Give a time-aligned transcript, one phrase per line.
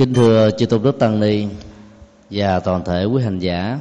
[0.00, 1.46] Kính thưa chư tôn đức tăng ni
[2.30, 3.78] và toàn thể quý hành giả.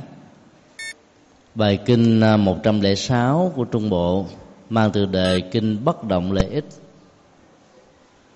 [1.56, 4.26] Bài kinh à, 106 của Trung Bộ
[4.70, 6.66] mang từ đề kinh bất động lợi ích.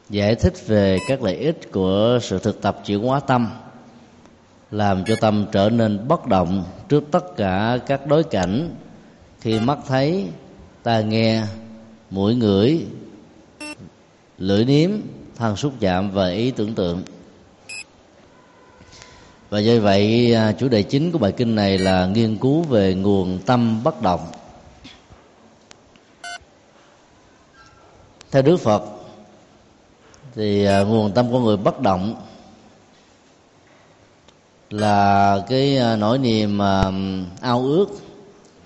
[0.10, 3.50] Giải thích về các lợi ích của sự thực tập chuyển hóa tâm,
[4.72, 8.76] làm cho tâm trở nên bất động trước tất cả các đối cảnh.
[9.42, 10.28] Khi mắt thấy,
[10.84, 11.44] tai nghe,
[12.10, 12.86] mũi ngửi,
[14.38, 14.90] lưỡi nếm,
[15.36, 17.04] thân xúc chạm và ý tưởng tượng
[19.54, 22.94] và do vậy à, chủ đề chính của bài kinh này là nghiên cứu về
[22.94, 24.20] nguồn tâm bất động.
[28.32, 28.84] Theo đức phật,
[30.36, 32.16] thì à, nguồn tâm của người bất động
[34.70, 36.60] là cái à, nỗi niềm
[37.42, 37.88] ao ước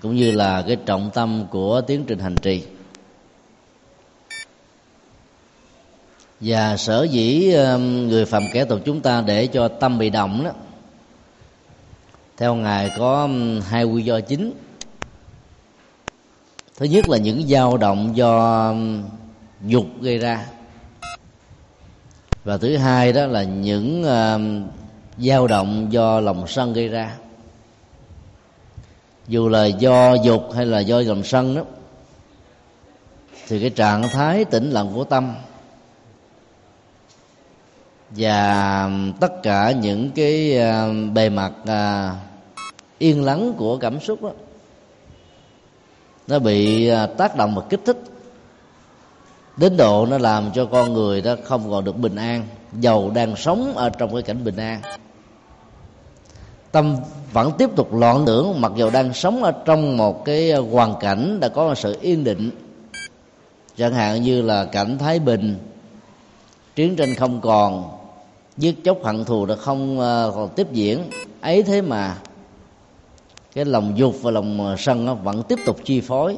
[0.02, 2.62] cũng như là cái trọng tâm của tiến trình hành trì.
[6.40, 10.50] Và sở dĩ người phạm kẻ tục chúng ta để cho tâm bị động đó
[12.38, 13.28] theo ngài có
[13.68, 14.52] hai nguyên do chính.
[16.76, 18.74] Thứ nhất là những dao động do
[19.66, 20.46] dục gây ra.
[22.44, 24.70] Và thứ hai đó là những uh,
[25.18, 27.14] dao động do lòng sân gây ra.
[29.28, 31.62] Dù là do dục hay là do lòng sân đó
[33.48, 35.34] thì cái trạng thái tĩnh lặng của tâm
[38.10, 42.27] và tất cả những cái uh, bề mặt uh,
[42.98, 44.30] yên lắng của cảm xúc đó,
[46.26, 47.98] nó bị à, tác động và kích thích.
[49.56, 52.44] Đến độ nó làm cho con người đó không còn được bình an
[52.80, 54.80] dầu đang sống ở trong cái cảnh bình an.
[56.72, 56.96] Tâm
[57.32, 60.94] vẫn tiếp tục loạn tưởng, mặc dù đang sống ở trong một cái à, hoàn
[61.00, 62.50] cảnh đã có một sự yên định.
[63.76, 65.56] Chẳng hạn như là cảnh thái bình,
[66.76, 67.98] chiến tranh không còn,
[68.56, 71.10] giết chóc hận thù đã không à, còn tiếp diễn.
[71.40, 72.16] Ấy thế mà
[73.54, 76.36] cái lòng dục và lòng ờ, sân nó vẫn tiếp tục chi phối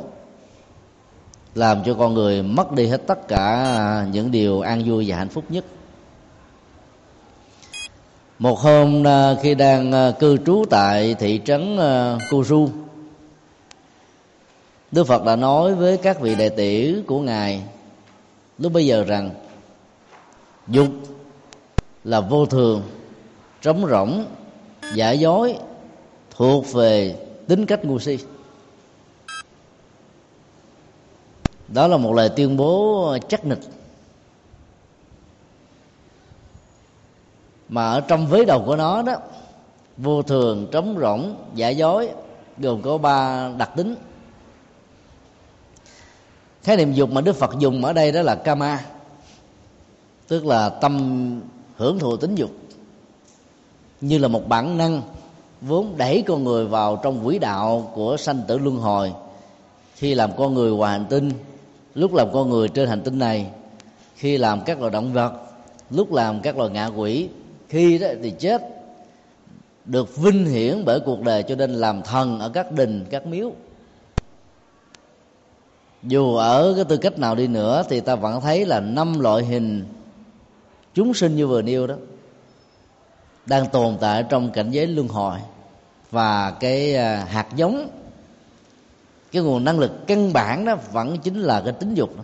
[1.54, 5.16] làm cho con người mất đi hết tất cả à, những điều an vui và
[5.16, 5.65] hạnh phúc nhất.
[8.38, 12.19] Một hôm à, khi đang à, cư trú tại thị trấn à,
[14.93, 17.62] Đức Phật đã nói với các vị đệ tử của ngài
[18.59, 19.31] lúc bây giờ rằng
[20.69, 20.88] dục
[22.04, 22.82] là vô thường
[23.62, 24.25] trống rỗng
[24.94, 25.56] giả dối
[26.41, 27.17] thuộc về
[27.49, 28.19] tính cách ngu si.
[31.69, 33.59] Đó là một lời tuyên bố chắc nịch.
[37.69, 39.17] Mà ở trong vế đầu của nó đó,
[39.97, 42.11] vô thường, trống rỗng, giả dối,
[42.59, 43.95] gồm có ba đặc tính.
[46.62, 48.84] Khái niệm dục mà đức phật dùng ở đây đó là kama
[50.29, 51.41] tức là tâm
[51.77, 52.50] hưởng thụ tính dục,
[54.00, 55.03] như là một bản năng
[55.60, 59.12] vốn đẩy con người vào trong quỹ đạo của sanh tử luân hồi.
[59.94, 61.31] Khi làm con người ngoài hành tinh,
[61.94, 63.50] lúc làm con người trên hành tinh này,
[64.15, 65.32] khi làm các loài động vật,
[65.91, 67.28] lúc làm các loài ngạ quỷ,
[67.69, 68.62] khi đó thì chết,
[69.84, 73.53] được vinh hiển bởi cuộc đời cho nên làm thần ở các đình, các miếu.
[76.03, 79.44] Dù ở cái tư cách nào đi nữa thì ta vẫn thấy là năm loại
[79.44, 79.84] hình
[80.94, 81.94] chúng sinh như vừa nêu đó
[83.47, 85.39] đang tồn tại trong cảnh giới luân hồi
[86.11, 87.91] và cái à, hạt giống,
[89.33, 92.23] cái nguồn năng lực căn bản đó vẫn chính là cái tính dục đó.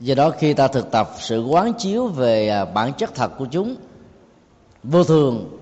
[0.00, 3.46] do đó khi ta thực tập sự quán chiếu về à, bản chất thật của
[3.50, 3.76] chúng,
[4.82, 5.58] vô thường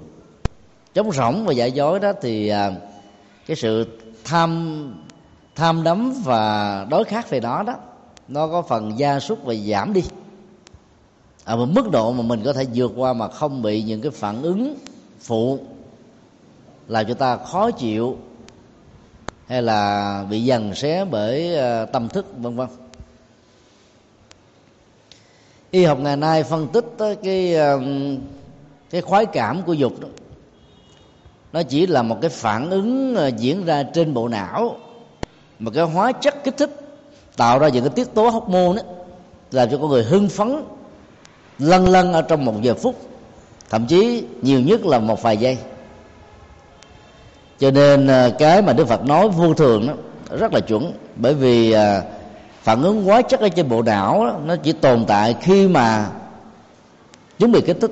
[0.95, 2.73] chống rỗng và giả dối đó thì à,
[3.47, 4.95] cái sự tham
[5.55, 7.75] tham đắm và đối khác về nó đó,
[8.29, 10.03] nó có phần gia súc và giảm đi
[11.51, 14.11] ở một mức độ mà mình có thể vượt qua mà không bị những cái
[14.11, 14.77] phản ứng
[15.21, 15.59] phụ
[16.89, 18.17] làm cho ta khó chịu
[19.47, 22.69] hay là bị dằn xé bởi à, tâm thức, vân vân.
[25.71, 26.85] Y học ngày nay phân tích
[27.23, 27.77] cái à,
[28.91, 30.09] cái khoái cảm của dục đó,
[31.53, 34.77] nó chỉ là một cái phản ứng diễn ra trên bộ não,
[35.59, 36.71] một cái hóa chất kích thích
[37.37, 38.83] tạo ra những cái tiết tố hóc môn đó
[39.51, 40.65] làm cho con người hưng phấn
[41.61, 43.11] lân lân ở trong một giờ phút
[43.71, 45.59] thậm chí nhiều nhất là một vài giây.
[47.59, 49.95] Cho nên à, cái mà đức phật nói vô thường đó
[50.39, 52.03] rất là chuẩn bởi vì à,
[52.63, 56.07] phản ứng quá chất ở trên bộ não đó, nó chỉ tồn tại khi mà
[57.39, 57.91] chúng bị kích thích.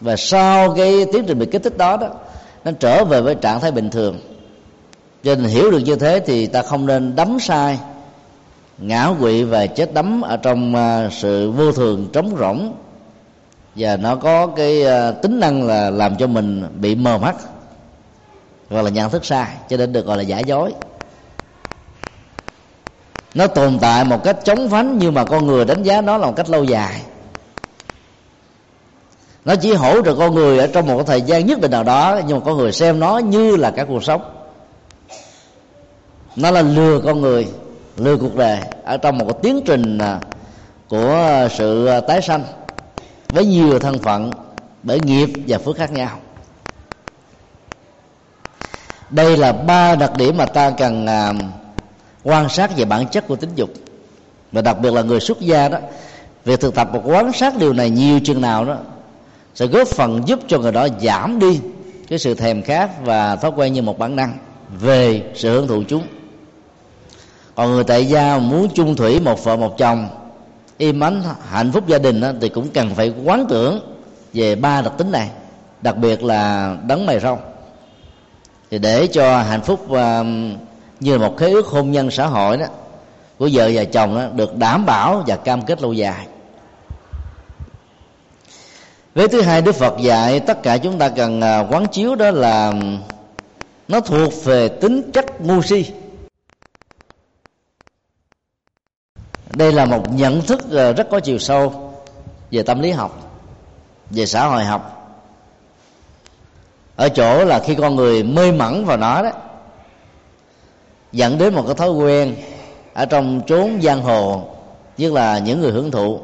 [0.00, 2.08] Và sau cái tiến trình bị kích thích đó đó
[2.64, 4.20] nó trở về với trạng thái bình thường.
[5.22, 7.78] Cho nên hiểu được như thế thì ta không nên đắm sai
[8.80, 12.74] ngã quỵ và chết đắm ở trong à, sự vô thường trống rỗng.
[13.74, 17.36] Và nó có cái à, tính năng là làm cho mình bị mờ mắt,
[18.70, 20.72] gọi là nhận thức sai, cho nên được gọi là giả dối.
[23.34, 26.26] Nó tồn tại một cách chống phánh nhưng mà con người đánh giá nó là
[26.26, 27.02] một cách lâu dài.
[29.44, 32.20] Nó chỉ hỗ trợ con người ở trong một thời gian nhất định nào đó,
[32.26, 34.22] nhưng mà con người xem nó như là cả cuộc sống.
[36.36, 37.48] Nó là lừa con người
[38.00, 40.20] lừa cuộc đời, ở trong một cái tiến trình à,
[40.88, 42.44] của à, sự à, tái sanh
[43.28, 44.30] với nhiều thân phận,
[44.82, 46.18] bởi nghiệp và phước khác nhau.
[49.10, 51.06] Đây là ba đặc điểm mà ta cần
[52.24, 53.70] quan sát về bản chất của tính dục.
[54.52, 55.78] Và đặc biệt là người xuất gia đó,
[56.44, 58.76] việc thực tập và quan sát điều này nhiều chừng nào đó
[59.54, 61.60] sẽ góp phần giúp cho người đó giảm đi
[62.08, 64.38] cái sự thèm khát và thói quen như một bản năng
[64.80, 66.02] về sự hưởng thụ chúng
[67.60, 70.08] còn người tại gia muốn chung thủy một vợ một chồng
[70.78, 73.80] im ắng hạnh phúc gia đình đó, thì cũng cần phải quán tưởng
[74.32, 75.30] về ba đặc tính này
[75.82, 77.38] đặc biệt là đấng mày râu.
[78.70, 79.98] Thì để cho hạnh phúc uh,
[81.00, 82.66] như là một khế ước hôn nhân xã hội đó
[83.38, 86.26] của vợ và chồng đó, được đảm bảo và cam kết lâu dài.
[89.14, 92.30] Với thứ hai đức phật dạy tất cả chúng ta cần à, quán chiếu đó
[92.30, 92.98] là um,
[93.88, 95.84] nó thuộc về tính chất ngu si.
[99.52, 101.92] Đây là một nhận thức ờ, rất có chiều sâu
[102.50, 103.30] về tâm lý học,
[104.10, 104.96] về xã hội học.
[106.96, 109.30] Ở chỗ là khi con người mê mẩn vào nó đó,
[111.12, 112.34] dẫn đến một cái thói quen
[112.94, 114.42] ở trong chốn giang hồ
[114.96, 116.20] như là những người hưởng thụ,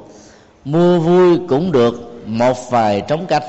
[0.65, 1.95] mua vui cũng được
[2.27, 3.43] một vài trống canh.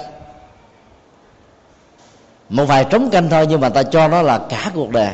[2.50, 5.14] Một vài trống canh thôi nhưng mà ta cho nó là cả cuộc đời,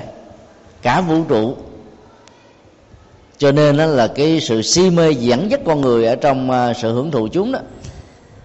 [0.82, 1.56] cả vũ trụ
[3.38, 6.74] cho nên đó là cái sự si mê dẫn dắt con người ở trong à,
[6.74, 7.60] sự hưởng thụ chúng đó.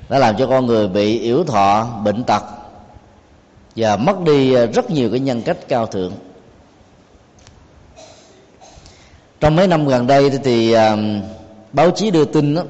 [0.08, 2.43] Đã làm cho con người bị yếu thọ bệnh tật
[3.76, 6.12] và mất đi à, rất nhiều cái nhân cách cao thượng.
[9.40, 10.96] Trong mấy năm gần đây thì à,
[11.73, 12.62] báo chí đưa tin đó,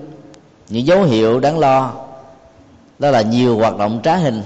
[0.68, 1.92] những dấu hiệu đáng lo
[2.98, 4.42] đó là nhiều hoạt động trá hình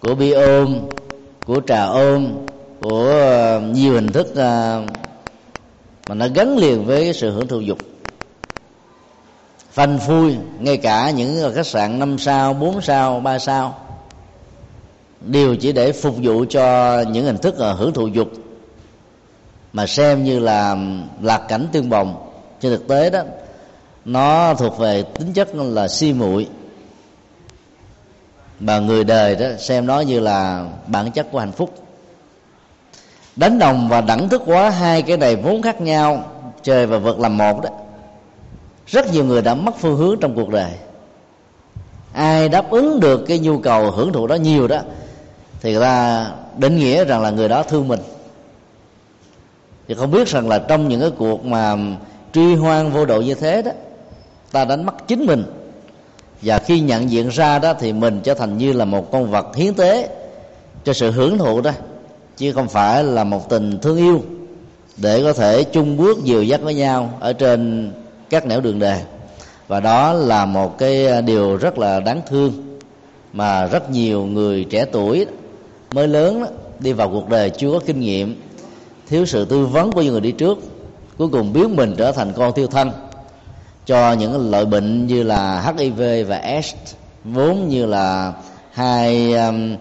[0.00, 0.80] của bi ôm
[1.44, 2.28] của trà ôm
[2.80, 4.34] của nhiều hình thức
[6.06, 7.78] mà nó gắn liền với sự hưởng thụ dục.
[9.70, 13.78] Phanh phui, ngay cả những khách sạn 5 sao 4 sao 3 sao,
[15.20, 18.28] đều chỉ để phục vụ cho những hình thức ờ, hưởng thụ dục.
[19.72, 20.76] Mà xem như là
[21.22, 22.30] lạc cảnh tương bồng.
[22.60, 23.22] Trên thực tế đó,
[24.04, 26.48] nó thuộc về tính chất là si muội.
[28.60, 31.83] Mà người đời đó, xem nó như là bản chất của hạnh phúc
[33.36, 36.24] đánh đồng và đẳng thức quá hai cái này vốn khác nhau,
[36.62, 37.70] trời và vật làm một đó.
[38.86, 40.70] Rất nhiều người đã mất phương hướng trong cuộc đời.
[42.12, 44.78] Ai đáp ứng được cái nhu cầu hưởng thụ đó nhiều đó,
[45.60, 46.26] thì người ta
[46.58, 48.00] định nghĩa rằng là người đó thương mình.
[49.88, 51.76] Thì không biết rằng là trong những cái cuộc mà
[52.32, 53.70] truy hoang vô độ như thế đó,
[54.52, 55.44] ta đánh mất chính mình.
[56.42, 59.56] Và khi nhận diện ra đó thì mình trở thành như là một con vật
[59.56, 60.08] hiến tế
[60.84, 61.70] cho sự hưởng thụ đó
[62.36, 64.22] chứ không phải là một tình thương yêu
[64.96, 67.92] để có thể chung bước dìu dắt với nhau ở trên
[68.30, 69.02] các nẻo đường đề.
[69.68, 72.78] Và đó là một cái điều rất là đáng thương
[73.32, 75.26] mà rất nhiều người trẻ tuổi
[75.92, 76.44] mới lớn
[76.78, 78.40] đi vào cuộc đời chưa có kinh nghiệm
[79.08, 80.58] thiếu sự tư vấn của những người đi trước
[81.18, 82.90] cuối cùng biến mình trở thành con thiêu thân
[83.86, 86.74] cho những loại bệnh như là HIV và AIDS
[87.24, 88.32] vốn như là
[88.72, 89.76] hai um,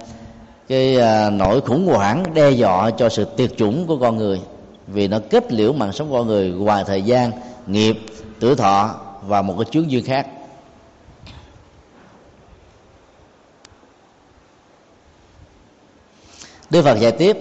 [0.74, 4.42] cái à, nỗi khủng hoảng đe dọa cho sự tuyệt chủng của con người,
[4.88, 7.32] vì nó kết liễu mạng sống con người ngoài thời gian,
[7.68, 7.98] nghiệp
[8.40, 8.96] tuổi thọ
[9.28, 10.28] và một cái chướng duyên khác.
[16.70, 17.38] Đức Phật dạy tiếp,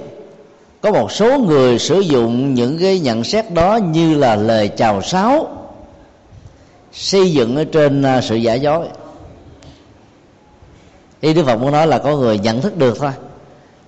[0.80, 5.02] có một số người sử dụng những cái nhận xét đó như là lời chào
[5.02, 5.48] sáo,
[6.92, 8.86] xây dựng ở trên à, sự giả dối
[11.22, 13.10] ý đức phật muốn nói là có người nhận thức được thôi.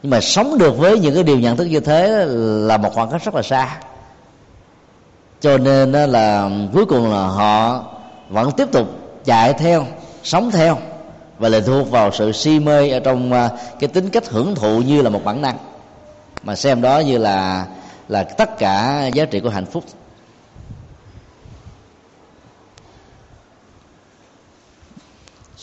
[0.02, 3.10] Nhưng mà sống được với những cái điều nhận thức như thế là một khoảng
[3.10, 3.80] cách rất là xa.
[5.40, 7.84] Cho nên là cuối cùng là họ
[8.28, 8.88] vẫn tiếp tục
[9.24, 9.86] chạy theo,
[10.22, 10.78] sống theo
[11.38, 13.50] và lệ thuộc vào sự si mê ở trong à,
[13.80, 15.56] cái tính cách hưởng thụ như là một bản năng.
[16.42, 17.66] Mà xem đó như là
[18.08, 19.84] là tất cả giá trị của hạnh phúc.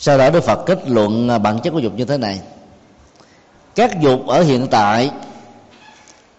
[0.02, 2.40] Sau đó đức phật kết luận à, bản chất của dục như thế này.
[3.74, 5.10] Các dục ở hiện tại,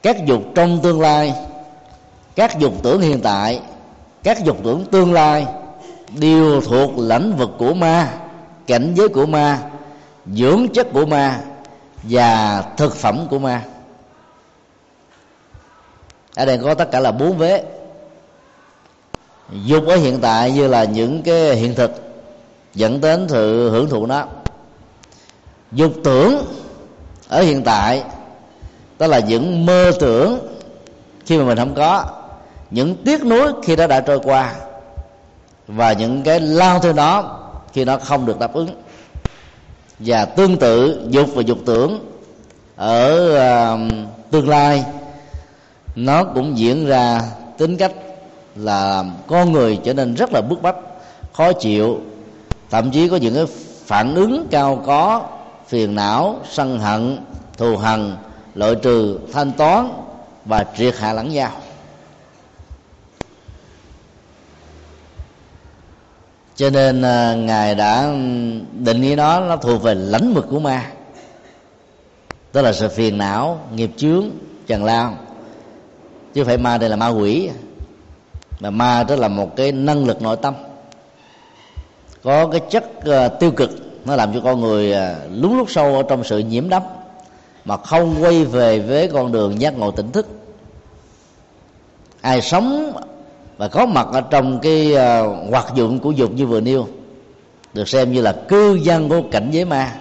[0.01, 1.33] các dục trong tương lai,
[2.35, 3.61] các dục tưởng hiện tại,
[4.23, 5.45] các dục tưởng tương lai
[6.19, 8.13] đều thuộc lãnh vực của ma,
[8.67, 9.59] cảnh giới của ma,
[10.25, 11.41] dưỡng chất của ma
[12.03, 13.63] và thực phẩm của ma.
[16.35, 17.63] Ở đây có tất cả là bốn vế.
[19.65, 22.12] Dục ở hiện tại như là những cái hiện thực
[22.75, 24.25] dẫn đến sự hưởng thụ nó.
[25.71, 26.45] Dục tưởng
[27.27, 28.03] ở hiện tại
[28.99, 30.39] đó là những mơ tưởng
[31.25, 32.05] khi mà mình không có
[32.71, 34.53] những tiếc nuối khi nó đã trôi qua
[35.67, 37.39] và những cái lao theo nó
[37.73, 38.67] khi nó không được đáp ứng.
[39.99, 41.99] Và tương tự dục và dục tưởng
[42.75, 43.29] ở
[43.75, 43.79] uh,
[44.31, 44.85] tương lai
[45.95, 47.21] nó cũng diễn ra
[47.57, 47.91] tính cách
[48.55, 50.75] là con người trở nên rất là bức bách
[51.33, 52.01] khó chịu
[52.73, 53.45] thậm chí có những cái
[53.85, 55.27] phản ứng cao có,
[55.67, 57.17] phiền não, sân hận,
[57.57, 58.15] thù hằn
[58.55, 59.89] loại trừ, thanh toán
[60.45, 61.51] và triệt hạ lẫn nhau.
[66.55, 68.13] Cho nên à, ngài đã
[68.79, 70.91] định nghĩa nó nó thuộc về lãnh vực của ma.
[72.51, 74.29] Tức là sự phiền não, nghiệp chướng
[74.67, 75.17] trần lao
[76.33, 77.49] chứ phải ma đây là ma quỷ.
[78.59, 80.53] Mà ma đó là một cái năng lực nội tâm
[82.23, 83.69] có cái chất ờ, tiêu cực
[84.05, 86.81] nó làm cho con người ờ, lún lút sâu ở trong sự nhiễm đắm
[87.65, 90.27] mà không quay về với con đường giác ngộ tỉnh thức.
[92.21, 92.93] Ai sống
[93.57, 96.87] và có mặt ở trong cái ờ, hoạt dụng của dục như vừa nêu
[97.73, 99.95] được xem như là cư dân của cảnh giới ma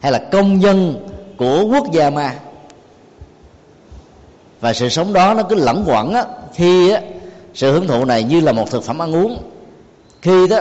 [0.00, 2.34] hay là công dân của quốc gia ma.
[4.60, 6.24] Và sự sống đó nó cứ lẫn quẩn á
[6.54, 7.00] khi á,
[7.54, 9.42] sự hưởng thụ này như là một thực phẩm ăn uống.
[10.22, 10.58] Khi đó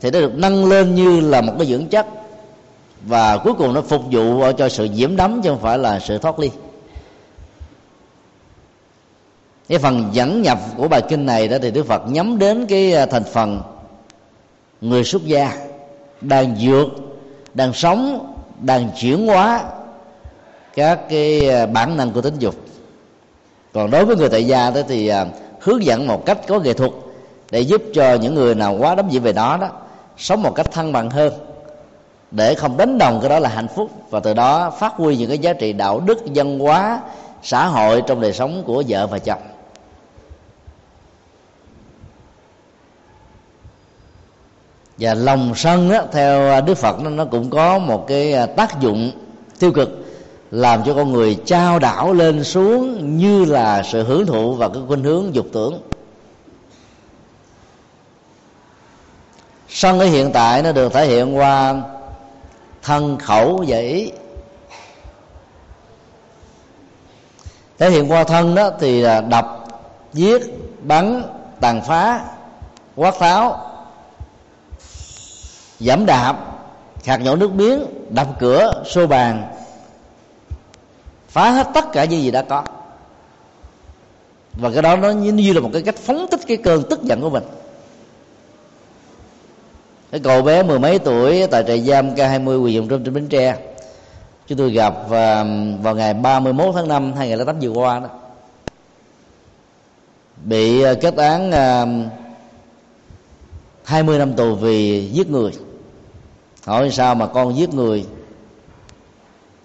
[0.00, 2.06] thì nó được nâng lên như là một cái dưỡng chất.
[3.02, 6.18] Và cuối cùng nó phục vụ cho sự nhiễm đắm chứ không phải là sự
[6.18, 6.50] thoát ly.
[9.68, 12.94] Cái phần dẫn nhập của bài kinh này đó thì đức phật nhắm đến cái
[12.94, 13.62] à, thành phần
[14.80, 15.52] người xuất gia
[16.20, 16.88] đang dược,
[17.54, 19.64] đang sống, đang chuyển hóa
[20.74, 22.54] các cái à, bản năng của tính dục.
[23.72, 25.26] Còn đối với người tại gia đó thì à,
[25.64, 26.90] hướng dẫn một cách có nghệ thuật
[27.50, 29.68] để giúp cho những người nào quá đắm nhiễm về đó đó
[30.18, 31.32] sống một cách thăng bằng hơn
[32.30, 35.28] để không đánh đồng cái đó là hạnh phúc và từ đó phát huy những
[35.28, 37.00] cái giá trị đạo đức văn hóa
[37.42, 39.40] xã hội trong đời sống của vợ và chồng.
[44.98, 48.80] Và lòng sân đó, theo đức phật nó, nó cũng có một cái à, tác
[48.80, 49.10] dụng
[49.58, 50.03] tiêu cực
[50.54, 54.82] làm cho con người trao đảo lên xuống như là sự hưởng thụ và cái
[54.86, 55.80] khuynh hướng dục tưởng.
[59.68, 61.74] Sân ở hiện tại nó được thể hiện qua
[62.82, 64.12] thân khẩu và ý.
[67.78, 69.66] Thể hiện qua thân đó thì là đập
[70.12, 70.42] giết
[70.82, 71.22] bắn
[71.60, 72.24] tàn phá
[72.96, 73.70] quát tháo
[75.80, 76.36] giảm đạp
[77.04, 79.54] hạt nhổ nước biến, đập cửa xô bàn
[81.34, 82.64] phá hết tất cả những gì đã có.
[84.52, 87.20] Và cái đó nó như là một cái cách phóng thích cái cơn tức giận
[87.20, 87.42] của mình.
[90.10, 93.28] Cái cậu bé mười mấy tuổi tại trại giam K20 Quỳ dụng Trâm trên Bến
[93.28, 93.56] Tre
[94.46, 95.46] chúng tôi gặp vào,
[95.82, 98.08] vào ngày 31 tháng 5 2008 vừa qua đó.
[100.44, 101.86] Bị à, kết án à,
[103.84, 105.52] 20 năm tù vì giết người.
[106.66, 108.06] Hỏi sao mà con giết người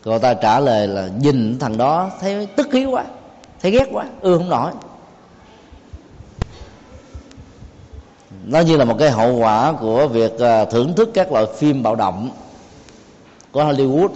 [0.10, 3.04] cô ta trả lời là nhìn thằng đó, thấy tức khí quá,
[3.62, 4.72] thấy ghét quá, ưa không nổi.
[8.46, 11.84] Nó như là một cái hậu quả của việc à, thưởng thức các loại phim
[11.84, 12.30] bạo động
[13.51, 14.10] của Hollywood.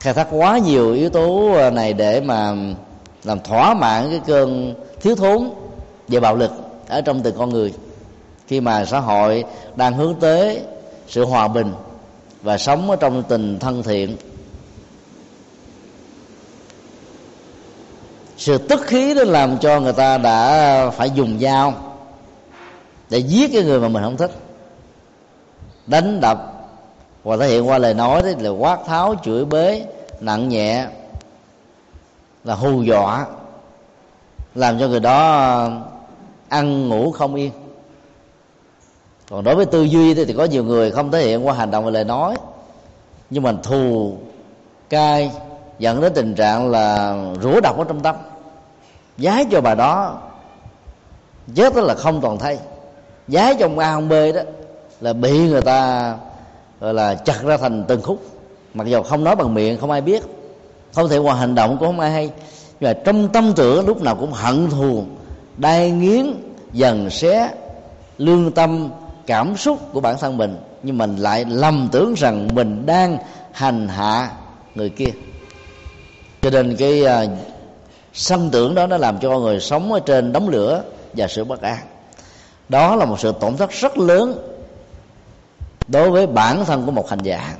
[0.00, 2.54] Khai thác quá nhiều yếu tố à, này để mà
[3.24, 5.50] làm thỏa mãn cái cơn thiếu thốn
[6.08, 6.50] về bạo lực
[6.88, 7.74] ở trong từng con người.
[8.46, 9.44] Khi mà xã hội
[9.76, 10.60] đang hướng tới
[11.08, 11.72] sự hòa bình
[12.42, 14.16] và sống ở trong tình thân thiện
[18.40, 21.74] sự tức khí đó làm cho người ta đã phải dùng dao
[23.10, 24.30] để giết cái người mà mình không thích.
[25.86, 26.68] Đánh đập
[27.24, 29.84] và thể hiện qua lời nói đấy là quát tháo, chửi bới
[30.20, 30.86] nặng nhẹ,
[32.44, 33.26] là hù dọa,
[34.54, 35.68] làm cho người đó
[36.48, 37.50] ăn ngủ không yên.
[39.30, 41.84] Còn đối với tư duy thì có nhiều người không thể hiện qua hành động
[41.84, 42.36] và lời nói.
[43.30, 44.16] Nhưng mà thù
[44.90, 45.30] cay
[45.78, 48.16] dẫn đến tình trạng là rủa độc ở trong tâm
[49.20, 50.18] giá cho bà đó
[51.54, 52.58] chết đó là không toàn thay.
[53.28, 54.40] Cho trong a không b đó
[55.00, 56.14] là bị người ta,
[56.80, 58.22] gọi là, chặt ra thành từng khúc.
[58.74, 60.22] Mặc dù không nói bằng miệng, không ai biết,
[60.92, 62.30] không thể qua hành động cũng không ai hay.
[62.80, 65.04] Nhưng mà trong tâm tưởng, lúc nào cũng hận thù,
[65.56, 66.26] đai nghiến
[66.72, 67.50] dần xé,
[68.18, 68.90] lương tâm,
[69.26, 70.56] cảm xúc của bản thân mình.
[70.82, 73.18] Nhưng mình lại lầm tưởng rằng mình đang
[73.52, 74.30] hành hạ
[74.74, 75.10] người kia.
[76.42, 77.26] Cho nên cái à,
[78.12, 81.62] sân tưởng đó nó làm cho người sống ở trên đống lửa và sự bất
[81.62, 81.78] an.
[82.68, 84.50] Đó là một sự tổn thất rất lớn
[85.88, 87.54] đối với bản thân của một hành giả.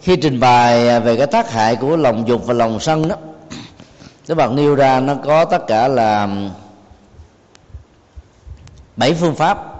[0.00, 3.16] Khi trình bày về cái tác hại của lòng dục và lòng sân đó,
[4.26, 6.28] các bạn nêu ra nó có tất cả là
[8.96, 9.71] bảy phương pháp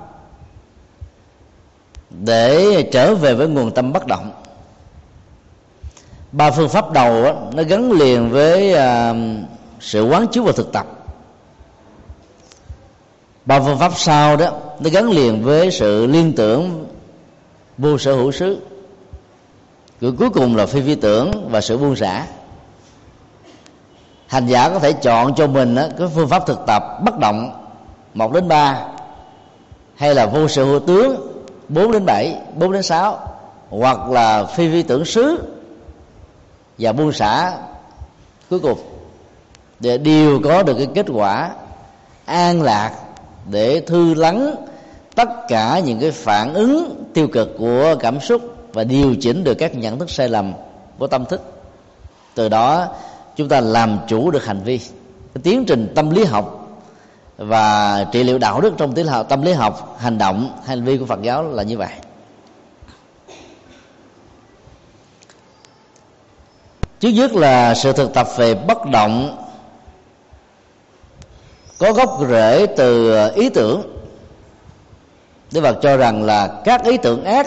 [2.21, 4.31] để trở về với nguồn tâm bất động.
[6.33, 9.15] Ba phương pháp đầu đó, nó gắn liền với à,
[9.81, 10.87] sự quán chiếu và thực tập.
[13.45, 16.87] Ba phương pháp sau đó nó gắn liền với sự liên tưởng
[17.79, 18.61] vô sở hữu xứ.
[20.01, 22.27] Rồi cuối cùng là phi vi tưởng và sự buông xả.
[24.27, 27.67] Hành giả có thể chọn cho mình đó, cái phương pháp thực tập bất động
[28.15, 28.87] một đến ba
[29.95, 31.32] hay là vô sở hữu tướng
[31.69, 33.19] 4 đến 7, 4 đến 6
[33.71, 35.39] hoặc là phi vi tưởng xứ
[36.79, 37.59] và buông xả
[38.51, 38.79] cuối cùng.
[39.81, 41.51] Để đều có được cái kết quả
[42.25, 42.93] an lạc
[43.51, 44.55] để thư lắng
[45.15, 48.43] tất cả những cái phản ứng tiêu cực của cảm xúc
[48.73, 50.53] và điều chỉnh được các nhận thức sai lầm
[50.99, 51.43] của tâm thức.
[52.35, 52.87] Từ đó
[53.37, 54.79] chúng ta làm chủ được hành vi.
[55.35, 56.62] Cái tiến trình tâm lý học
[57.37, 60.99] và trị liệu đạo đức trong tiến học, tâm lý học, hành động, hành vi
[60.99, 61.93] của phật giáo là như vậy.
[67.01, 69.39] Trước nhất là sự thực tập về bất động,
[71.79, 73.83] có gốc rễ từ ý tưởng.
[75.53, 77.47] Đức Phật cho rằng là các ý tưởng ác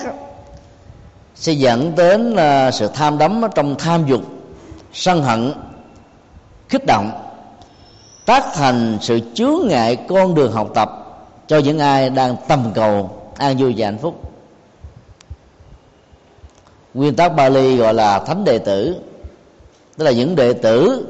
[1.36, 4.22] sẽ dẫn đến à, sự tham đắm trong tham dục,
[4.94, 5.54] sân hận,
[6.70, 7.25] kích động
[8.26, 10.90] tác thành sự chướng ngại con đường học tập
[11.48, 14.34] cho những ai đang tầm cầu an vui và hạnh phúc.
[16.94, 18.96] Nguyên tắc Bali gọi là thánh đệ tử,
[19.98, 21.08] tức là những đệ tử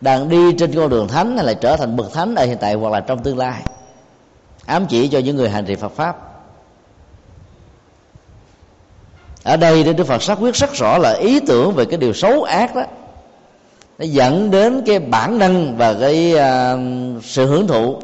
[0.00, 2.74] đang đi trên con đường thánh hay là trở thành bậc thánh ở hiện tại
[2.74, 3.62] hoặc là trong tương lai,
[4.66, 6.16] ám chỉ cho những người hành trì Phật pháp.
[9.42, 12.42] Ở đây Đức Phật xác quyết rất rõ là ý tưởng về cái điều xấu
[12.42, 12.82] ác đó
[14.02, 17.96] nó dẫn đến cái bản năng và cái uh, sự hưởng thụ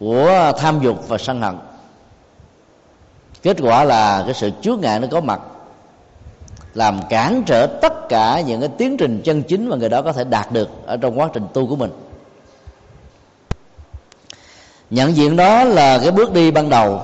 [0.00, 1.58] của tham dục và sân hận.
[3.42, 5.40] Kết quả là cái sự chướng ngại nó có mặt
[6.74, 10.12] làm cản trở tất cả những cái tiến trình chân chính mà người đó có
[10.12, 11.90] thể đạt được ở trong quá trình tu của mình.
[14.90, 17.02] Nhận diện đó là cái bước đi ban đầu.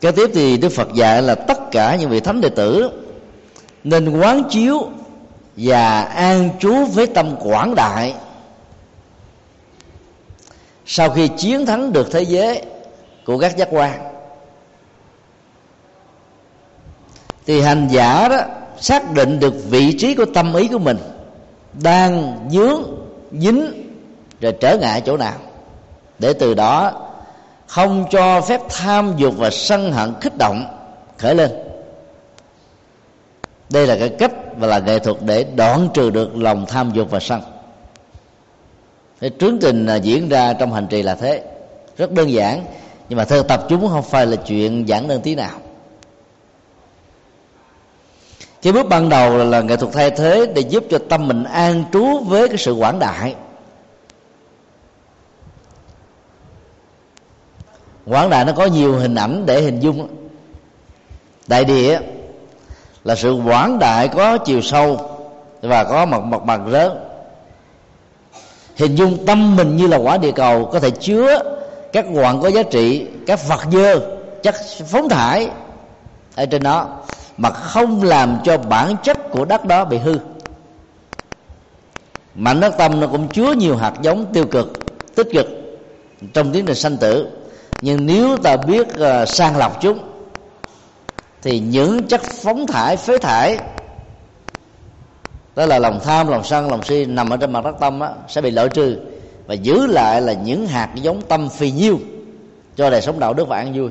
[0.00, 2.90] Kế tiếp thì đức phật dạy là tất cả những vị thánh đệ tử
[3.84, 4.88] nên quán chiếu
[5.56, 8.14] và an trú với tâm quảng đại.
[10.86, 12.62] Sau khi chiến thắng được thế giới
[13.24, 14.12] của các giác quan,
[17.46, 18.38] thì hành giả đó
[18.80, 20.98] xác định được vị trí của tâm ý của mình
[21.72, 22.82] đang dướng,
[23.32, 23.90] dính
[24.40, 25.34] rồi trở ngại chỗ nào.
[26.18, 26.92] Để từ đó
[27.66, 30.64] không cho phép tham dục và sân hận kích động
[31.18, 31.65] khởi lên
[33.70, 37.10] đây là cái cách và là nghệ thuật để đoạn trừ được lòng tham dục
[37.10, 37.40] và sân.
[39.20, 41.42] Cái trướng tình à, diễn ra trong hành trì là thế.
[41.96, 42.64] Rất đơn giản
[43.08, 45.58] nhưng mà thơ tập chúng không phải là chuyện giản đơn tí nào.
[48.62, 51.44] Cái bước ban đầu là, là nghệ thuật thay thế để giúp cho tâm mình
[51.44, 53.34] an trú với cái sự quảng đại.
[58.06, 60.08] Quảng đại nó có nhiều hình ảnh để hình dung.
[61.46, 62.00] Đại địa
[63.06, 65.10] là sự quảng đại có chiều sâu
[65.62, 66.98] và có một mặt bằng lớn.
[68.76, 71.42] Hình dung tâm mình như là quả địa cầu có thể chứa
[71.92, 74.00] các quặng có giá trị các vật dơ
[74.42, 74.54] chất
[74.86, 75.50] phóng thải
[76.34, 76.86] ở trên nó
[77.36, 80.18] mà không làm cho bản chất của đất đó bị hư.
[82.34, 84.68] Mảnh đất tâm nó cũng chứa nhiều hạt giống tiêu cực
[85.14, 85.46] tích cực
[86.34, 87.28] trong tiến trình sanh tử.
[87.80, 89.98] Nhưng nếu ta biết uh, sang lọc chúng
[91.46, 93.58] thì những chất phóng thải phế thải
[95.56, 98.08] đó là lòng tham lòng sân lòng si nằm ở trên mặt đất tâm đó,
[98.28, 98.96] sẽ bị loại trừ.
[99.46, 101.98] Và giữ lại là những hạt giống tâm phì nhiêu
[102.76, 103.90] cho đời sống đạo đức và an vui.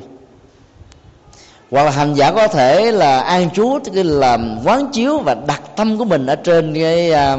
[1.71, 5.61] Hoặc là hành giả có thể là an trú tức làm quán chiếu và đặt
[5.75, 7.37] tâm của mình ở trên cái à,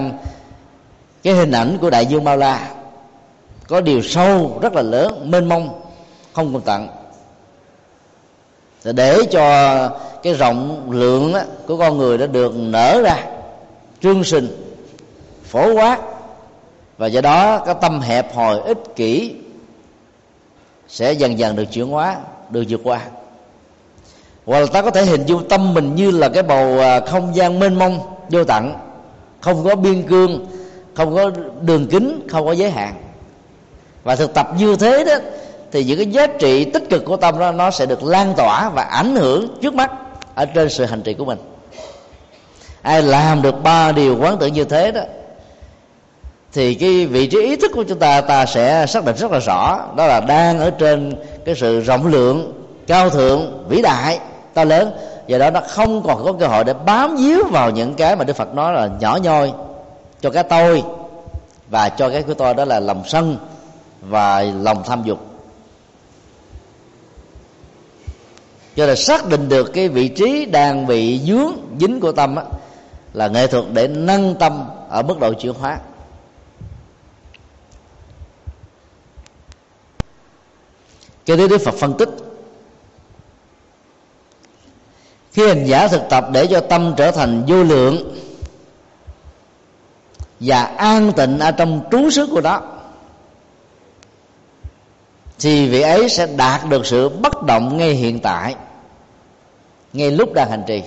[1.23, 2.71] cái hình ảnh của đại dương bao la.
[3.69, 5.81] Có điều sâu rất là lớn mênh mông
[6.33, 6.89] không còn tận
[8.93, 9.89] để cho
[10.23, 11.35] cái rộng lượng
[11.67, 13.25] của con người đã được nở ra,
[14.03, 14.49] trương sinh,
[15.45, 15.99] phổ quát
[16.99, 19.35] và do đó, cái tâm hẹp hòi, ích kỷ
[20.89, 22.17] sẽ dần dần được chuyển hóa,
[22.51, 23.01] được vượt qua.
[24.47, 27.37] Hoặc là ta có thể hình dung tâm mình như là cái bầu à, không
[27.37, 28.75] gian mênh mông, vô tận,
[29.41, 30.47] không có biên cương,
[30.95, 32.95] không có đường kính, không có giới hạn.
[34.05, 35.15] Và thực tập như thế đó
[35.73, 38.71] thì những cái giá trị tích cực của tâm đó, nó sẽ được lan tỏa
[38.75, 39.91] và ảnh hưởng trước mắt
[40.35, 41.39] ở trên sự hành trì của mình.
[42.83, 45.01] Ai làm được ba điều quán tưởng như thế đó,
[46.53, 49.39] thì cái vị trí ý thức của chúng ta ta sẽ xác định rất là
[49.39, 49.79] rõ.
[49.97, 52.53] Đó là đang ở trên cái sự rộng lượng,
[52.87, 54.19] cao thượng, vĩ đại
[54.55, 54.91] to lớn.
[55.27, 58.25] Do đó, nó không còn có cơ hội để bám víu vào những cái mà
[58.25, 59.53] đức phật nói là nhỏ nhoi,
[60.21, 60.83] cho cái tôi,
[61.69, 63.37] và cho cái của tôi đó là lòng sân
[64.01, 65.19] và lòng tham dục.
[68.77, 72.45] Cho là xác định được cái vị trí đang bị dướng dính của tâm á,
[73.13, 75.79] là nghệ thuật để nâng tâm ở mức độ chuyển hóa.
[81.25, 82.09] Cho thứ đức phật phân tích
[85.33, 88.17] khi hành giả thực tập để cho tâm trở thành vô lượng
[90.41, 92.61] và an tịnh ở trong trú xứ của nó
[95.39, 98.55] thì vị ấy sẽ đạt được sự bất động ngay hiện tại,
[99.93, 100.83] ngay lúc đang hành trì.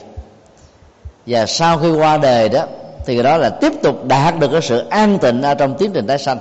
[1.26, 2.66] Và sau khi qua đời đó,
[3.06, 6.08] thì đó là tiếp tục đạt được cái sự an tịnh ở trong tiến trình
[6.08, 6.40] tái sanh.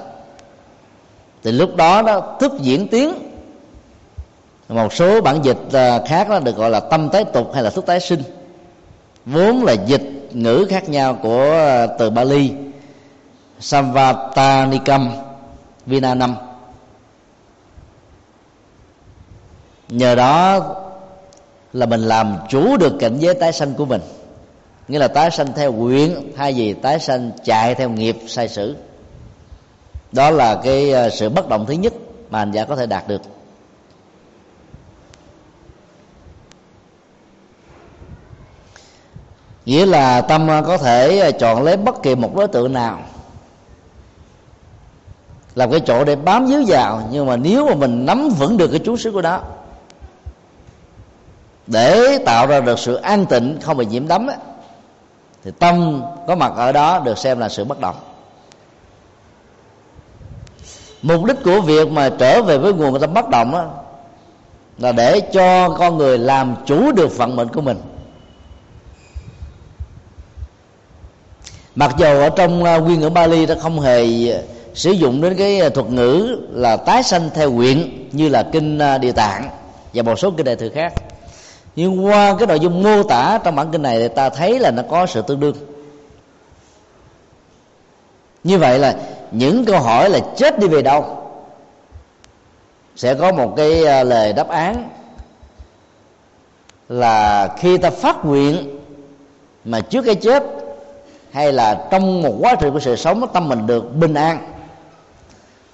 [1.44, 3.14] Thì lúc đó đó, thức diễn tiến,
[4.68, 7.70] một số bản dịch à, khác đó được gọi là tâm tái tục hay là
[7.70, 8.22] thức tái sinh.
[9.26, 12.52] Vốn là dịch ngữ khác nhau của à, từ Bali
[13.60, 15.10] Samvatanikam
[15.86, 16.47] Vinanam.
[19.88, 20.60] Nhờ đó
[21.72, 24.00] là mình làm chủ được cảnh giới tái sanh của mình.
[24.88, 28.76] Nghĩa là tái sanh theo quyển thay vì tái sanh chạy theo nghiệp sai sử.
[30.12, 31.92] Đó là cái ờ, sự bất động thứ nhất
[32.30, 33.22] mà hành giả có thể đạt được.
[39.64, 43.00] Nghĩa là tâm ờ, có thể ờ, chọn lấy bất kỳ một đối tượng nào,
[45.54, 47.08] làm cái chỗ để bám víu vào.
[47.10, 49.42] Nhưng mà nếu mà mình nắm vững được cái chú xứ của đó
[51.68, 54.36] để tạo ra được sự an tịnh không bị nhiễm đấm ấy,
[55.44, 57.96] thì tâm có mặt ở đó được xem là sự bất động.
[61.02, 63.66] Mục đích của việc mà trở về với nguồn tâm bất động đó,
[64.78, 67.78] là để cho con người làm chủ được vận mệnh của mình.
[71.78, 74.40] Mặc dù ở trong à, nguyên ngữ Bali nó không hề à,
[74.74, 78.78] sử dụng đến cái à, thuật ngữ là tái sanh theo nguyện như là kinh
[79.00, 79.50] địa tạng
[79.94, 80.92] và một số kinh đại thừa khác
[81.78, 84.70] nhưng qua cái nội dung mô tả trong bản kinh này thì ta thấy là
[84.70, 85.56] nó có sự tương đương.
[88.44, 88.96] Như vậy là
[89.30, 91.04] những câu hỏi là chết đi về đâu
[92.96, 94.88] sẽ có một cái à, lời đáp án
[96.88, 98.78] là khi ta phát nguyện
[99.64, 100.44] mà trước cái chết
[101.30, 104.52] hay là trong một quá trình của sự sống tâm mình được bình an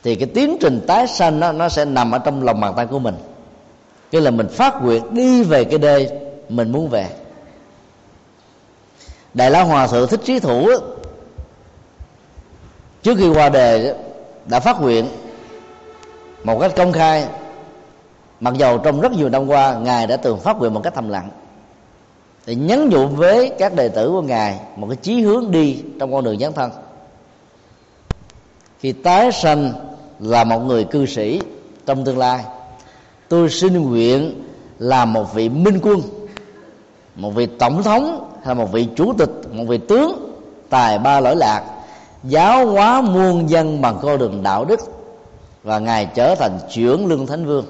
[0.03, 2.87] thì cái tiến trình tái sanh nó, nó sẽ nằm ở trong lòng bàn tay
[2.87, 3.15] của mình
[4.15, 6.11] cái là mình phát nguyện đi về cái nơi
[6.49, 7.09] mình muốn về.
[9.35, 10.69] Đại lão hòa thượng thích trí thủ
[13.03, 13.97] trước khi qua đề
[14.47, 15.09] đã phát nguyện
[16.45, 17.27] một cách công khai.
[18.41, 21.09] Mặc dầu trong rất nhiều năm qua, ngài đã từng phát nguyện một cách thầm
[21.09, 21.29] lặng,
[22.47, 26.13] để nhấn nhủ với các đệ tử của ngài một cái chí hướng đi trong
[26.13, 26.71] con đường dấn thân.
[28.81, 29.73] Khi tái sanh
[30.19, 31.41] là một người cư sĩ
[31.87, 32.45] trong tương lai
[33.35, 34.45] tôi xin nguyện
[34.79, 36.01] là một vị minh quân,
[37.15, 40.37] một vị tổng thống hay một vị chủ tịch, một vị tướng
[40.69, 41.65] tài ba lỗi lạc,
[42.25, 44.81] giáo hóa muôn dân bằng con đường đạo đức,
[45.63, 47.67] và ngài trở thành trưởng lương thánh vương.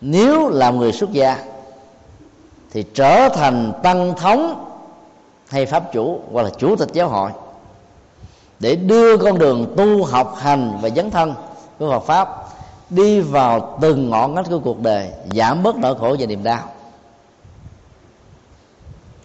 [0.00, 1.44] Nếu là người xuất gia
[2.72, 4.64] thì trở thành tăng thống
[5.48, 7.30] hay pháp chủ hoặc là chủ tịch giáo hội
[8.60, 11.34] để đưa con đường tu, học hành và dấn thân
[11.80, 12.28] của Phật pháp
[12.90, 16.60] đi vào từng ngọn ngách của cuộc đời, giảm bớt nỗi khổ và niềm đau.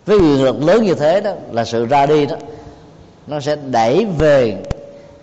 [0.05, 2.35] Với quyền lực lớn như thế đó, là sự ra đi đó,
[3.27, 4.63] nó sẽ đẩy về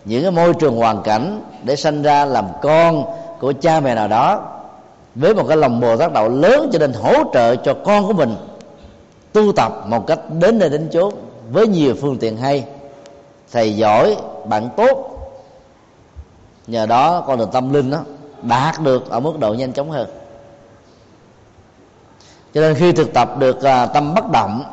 [0.05, 3.05] những cái môi trường hoàn cảnh để sanh ra làm con
[3.41, 4.43] của cha mẹ nào đó,
[5.15, 8.13] với một cái lòng bồ tát đạo lớn cho nên hỗ trợ cho con của
[8.13, 8.37] mình
[9.33, 11.15] tu tập một cách đến nơi đến chốn
[11.51, 12.65] với nhiều phương tiện hay,
[13.53, 15.12] thầy giỏi, bạn tốt
[16.67, 17.99] nhờ đó con đường tâm linh đó
[18.43, 20.09] đạt được ở mức độ nhanh chóng hơn.
[22.55, 24.65] Cho nên khi thực tập được à, tâm bất động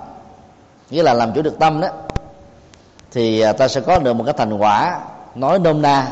[0.90, 1.88] nghĩa là làm chủ được tâm đó
[3.12, 5.00] thì à, ta sẽ có được một cái thành quả
[5.36, 6.08] nói nôm na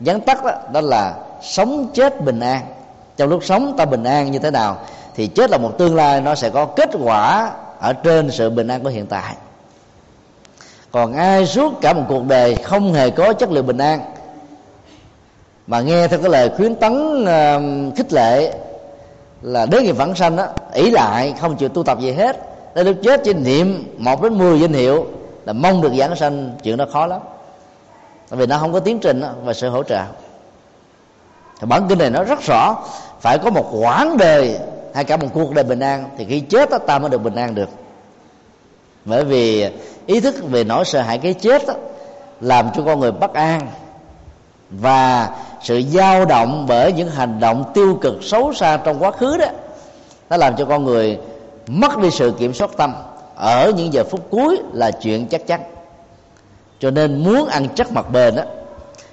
[0.00, 2.66] vắn tắt đó, đó là sống chết bình an.
[3.16, 4.78] Trong lúc sống ta bình an như thế nào
[5.14, 8.68] thì chết là một tương lai nó sẽ có kết quả ở trên sự bình
[8.68, 9.34] an của hiện tại.
[10.90, 14.00] Còn ai suốt cả một cuộc đời không hề có chất lượng bình an
[15.66, 18.54] mà nghe theo cái lời khuyến tấn uh, khích lệ
[19.42, 22.36] là đến nghiệp vãng sanh đó ỷ lại không chịu tu tập gì hết.
[22.74, 25.06] Để lúc chết trên niệm một đến mười danh hiệu
[25.44, 27.20] là mong được giảng sanh chuyện đó khó lắm.
[28.30, 30.02] Tại vì nó không có tiến trình và sự hỗ trợ.
[31.60, 32.76] Thì bản kinh này nó rất rõ
[33.20, 34.58] phải có một quãng đời
[34.94, 37.34] hay cả một cuộc đời bình an thì khi chết đó, ta mới được bình
[37.34, 37.68] an được.
[39.04, 39.70] Bởi vì
[40.06, 41.74] ý thức về nỗi sợ hãi cái chết đó,
[42.40, 43.60] làm cho con người bất an
[44.70, 45.28] và
[45.64, 49.46] sự dao động bởi những hành động tiêu cực xấu xa trong quá khứ đó,
[50.30, 51.18] nó làm cho con người
[51.66, 52.94] mất đi sự kiểm soát tâm.
[53.34, 55.60] Ở những giờ phút cuối là chuyện chắc chắn.
[56.80, 58.42] Cho nên muốn ăn chắc mặt bền đó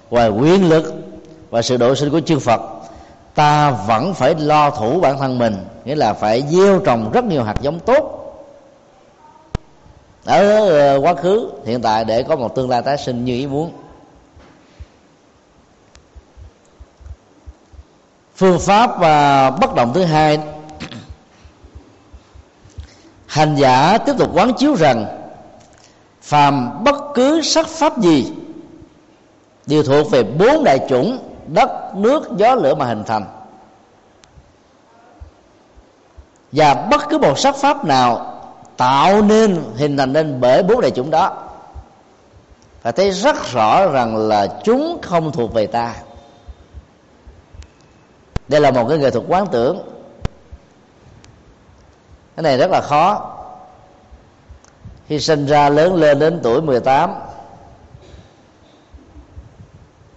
[0.09, 0.93] ngoài quyền lực
[1.49, 2.61] và sự độ sinh của chư Phật,
[3.35, 7.43] ta vẫn phải lo thủ bản thân mình, nghĩa là phải gieo trồng rất nhiều
[7.43, 8.17] hạt giống tốt.
[10.25, 13.47] Ở ờ, quá khứ, hiện tại để có một tương lai tái sinh như ý
[13.47, 13.71] muốn.
[18.35, 20.39] Phương pháp và bất động thứ hai.
[23.27, 25.05] Hành giả tiếp tục quán chiếu rằng,
[26.21, 28.33] phàm bất cứ sắc pháp gì
[29.65, 33.25] đều thuộc về bốn đại chủng, đất, nước, gió, lửa mà hình thành.
[36.51, 38.41] Và bất cứ một sắc pháp nào
[38.77, 41.37] tạo nên, hình thành nên bởi bốn đại chủng đó.
[42.81, 45.95] Phải thấy rất rõ rằng là chúng không thuộc về ta
[48.51, 49.81] đây là một cái nghệ thuật quán tưởng.
[52.35, 53.37] Cái này rất là khó.
[55.07, 57.13] Khi sinh ra lớn lên đến tuổi 18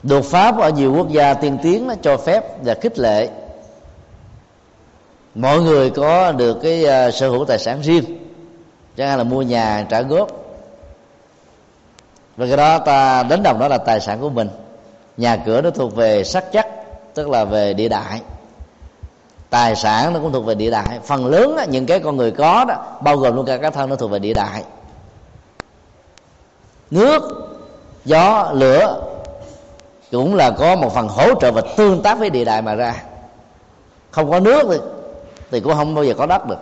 [0.03, 3.29] đột pháp ở nhiều quốc gia tiên tiến nó cho phép và khích lệ.
[5.35, 8.05] Mọi người có được cái uh, sở hữu tài sản riêng
[8.97, 10.29] chẳng hạn là mua nhà trả góp.
[12.37, 14.49] Và cái đó ta đánh đồng đó là tài sản của mình.
[15.16, 16.73] Nhà cửa nó thuộc về sắc chắc
[17.14, 18.20] tức là về địa đại.
[19.50, 21.00] Tài sản nó cũng thuộc về địa đại.
[21.05, 23.96] Phần lớn những cái con người có đó bao gồm luôn cả cá thân nó
[23.96, 24.62] thuộc về địa đại.
[26.90, 27.22] Nước
[28.05, 29.03] gió lửa
[30.11, 32.94] cũng là có một phần hỗ trợ và tương tác với địa đại mà ra.
[34.11, 34.79] Không có nước thì,
[35.50, 36.59] thì cũng không bao giờ có đất được.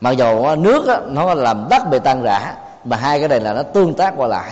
[0.00, 3.52] Mặc dù nước á, nó làm đất bị tan rã mà hai cái này là
[3.52, 4.50] nó tương tác qua lại.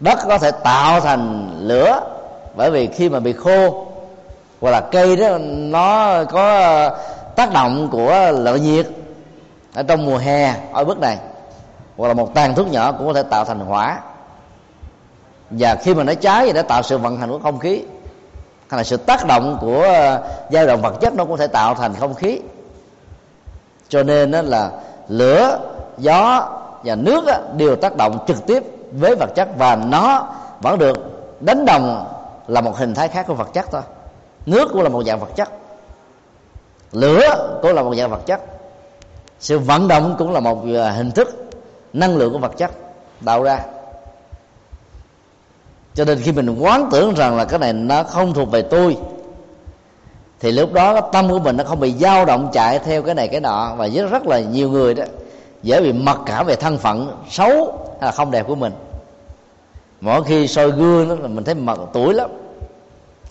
[0.00, 2.00] Đất có thể tạo thành lửa
[2.58, 3.86] bởi vì khi mà bị khô
[4.60, 6.90] hoặc là cây đó, nó có
[7.36, 8.86] tác động của lợi nhiệt
[9.74, 11.18] ở trong mùa hè, ở bước này,
[11.96, 14.00] hoặc là một tàn thuốc nhỏ cũng có thể tạo thành hỏa.
[15.50, 17.82] Và khi mà nó cháy thì nó tạo sự vận hành của không khí.
[18.68, 21.74] Hay là sự tác động của ờ, dao động vật chất nó cũng thể tạo
[21.74, 22.40] thành không khí.
[23.88, 24.70] Cho nên đó là
[25.08, 25.58] lửa,
[25.98, 26.48] gió
[26.84, 27.24] và nước
[27.56, 30.26] đều tác động trực tiếp với vật chất và nó
[30.60, 30.96] vẫn được
[31.40, 32.17] đánh đồng
[32.48, 33.82] là một hình thái khác của vật chất thôi.
[34.46, 35.48] Nước cũng là một dạng vật chất.
[36.92, 38.40] Lửa cũng là một dạng vật chất.
[39.40, 41.48] Sự vận động cũng là một à, hình thức,
[41.92, 42.70] năng lượng của vật chất
[43.24, 43.60] tạo ra.
[45.94, 48.96] Cho nên khi mình quán tưởng rằng là cái này nó không thuộc về tôi,
[50.40, 53.28] thì lúc đó tâm của mình nó không bị dao động chạy theo cái này
[53.28, 53.74] cái nọ.
[53.76, 55.04] Và rất rất là nhiều người đó,
[55.62, 58.72] dễ bị mặc cảm về thân phận xấu hay là không đẹp của mình
[60.00, 62.30] mỗi khi soi gương đó là mình thấy mặt tuổi lắm.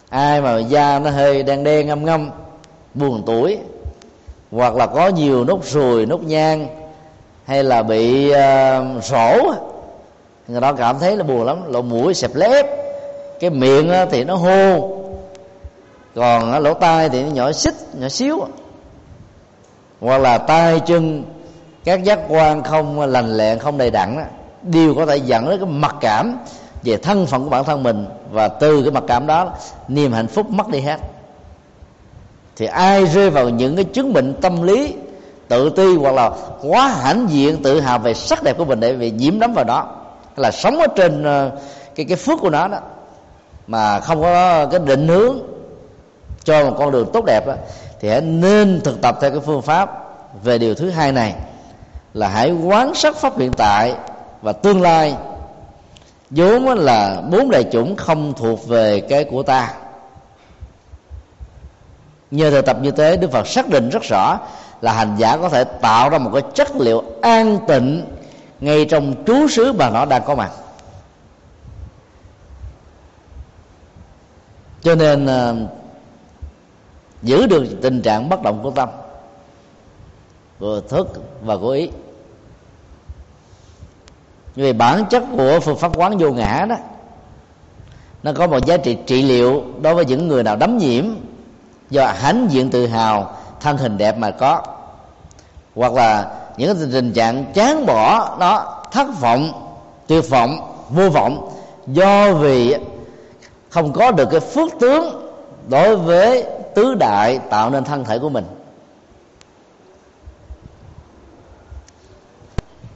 [0.09, 2.29] Ai mà da nó hơi đen đen ngâm ngâm
[2.93, 3.57] buồn tuổi
[4.51, 6.67] hoặc là có nhiều nốt ruồi nốt nhang
[7.45, 9.53] hay là bị ờ, uh, sổ
[10.47, 11.57] người đó cảm thấy là buồn lắm.
[11.71, 12.65] Lỗ mũi xẹp lép
[13.39, 14.89] cái miệng thì nó hô
[16.15, 18.39] còn lỗ tai thì nó nhỏ xích nhỏ xíu.
[20.01, 21.23] Hoặc là tay chân
[21.83, 24.23] các giác quan không lành lẹn không đầy đặn đó,
[24.61, 26.37] đều có thể dẫn đến cái mặc cảm
[26.83, 29.53] về thân phận của bản thân mình và từ cái mặc cảm đó
[29.87, 30.97] niềm hạnh phúc mất đi hết.
[32.55, 34.93] Thì ai rơi vào những cái chứng bệnh tâm lý
[35.47, 38.93] tự ti hoặc là quá hãnh diện tự hào về sắc đẹp của mình để
[38.93, 39.85] bị nhiễm đắm vào đó
[40.35, 41.51] là sống ở trên ờ,
[41.95, 42.77] cái cái phước của nó đó
[43.67, 45.39] mà không có cái định hướng
[46.43, 47.53] cho một con đường tốt đẹp đó,
[47.99, 50.03] thì hãy nên thực tập theo cái phương pháp
[50.43, 51.35] về điều thứ hai này
[52.13, 53.95] là hãy quán sát pháp hiện tại
[54.41, 55.15] và tương lai
[56.29, 59.73] vốn là bốn đại chủng không thuộc về cái của ta.
[62.31, 64.39] Nhờ thực tập như thế, đức phật xác định rất rõ
[64.81, 68.05] là hành giả có thể tạo ra một cái chất liệu an tịnh
[68.59, 70.51] ngay trong trú xứ mà nó đang có mặt.
[74.81, 75.53] Cho nên à,
[77.21, 78.89] giữ được tình trạng bất động của tâm
[80.59, 81.07] của thức
[81.41, 81.89] và của ý
[84.57, 86.75] vì bản chất của phương pháp quán vô ngã đó,
[88.23, 91.05] nó có một giá trị trị liệu đối với những người nào đấm nhiễm
[91.89, 94.61] do hãnh diện tự hào, thân hình đẹp mà có.
[95.75, 99.69] Hoặc là những tình trạng chán bỏ nó, thất vọng,
[100.07, 101.49] tuyệt vọng, vô vọng
[101.87, 102.75] do vì
[103.69, 105.31] không có được cái phước tướng
[105.67, 106.43] đối với
[106.75, 108.45] tứ đại tạo nên thân thể của mình.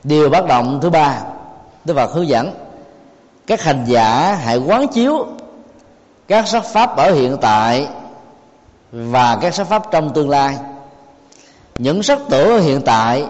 [0.03, 1.21] Điều bắt động thứ ba
[1.85, 2.51] Đức Phật hướng dẫn,
[3.47, 5.25] các hành giả hãy quán chiếu
[6.27, 7.87] các sắc pháp ở hiện tại
[8.91, 10.57] và các sắc pháp trong tương lai.
[11.77, 13.25] Những sắc tử hiện tại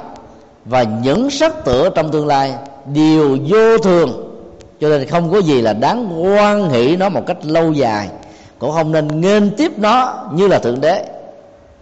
[0.65, 2.55] và những sắc tử trong tương lai
[2.93, 4.37] đều vô thường,
[4.79, 8.09] cho nên không có gì là đáng quan hỷ nó một cách lâu dài,
[8.59, 11.05] cũng không nên nghênh tiếp nó như là thượng đế.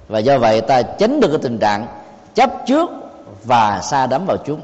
[0.07, 1.87] Và do vậy ta tránh được cái tình trạng
[2.35, 2.89] chấp trước
[3.43, 4.59] và xa đắm vào chúng.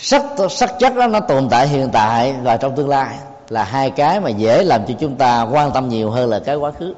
[0.00, 3.90] Sắc sắc chất đó nó tồn tại hiện tại và trong tương lai là hai
[3.90, 6.94] cái mà dễ làm cho chúng ta quan tâm nhiều hơn là cái quá khứ.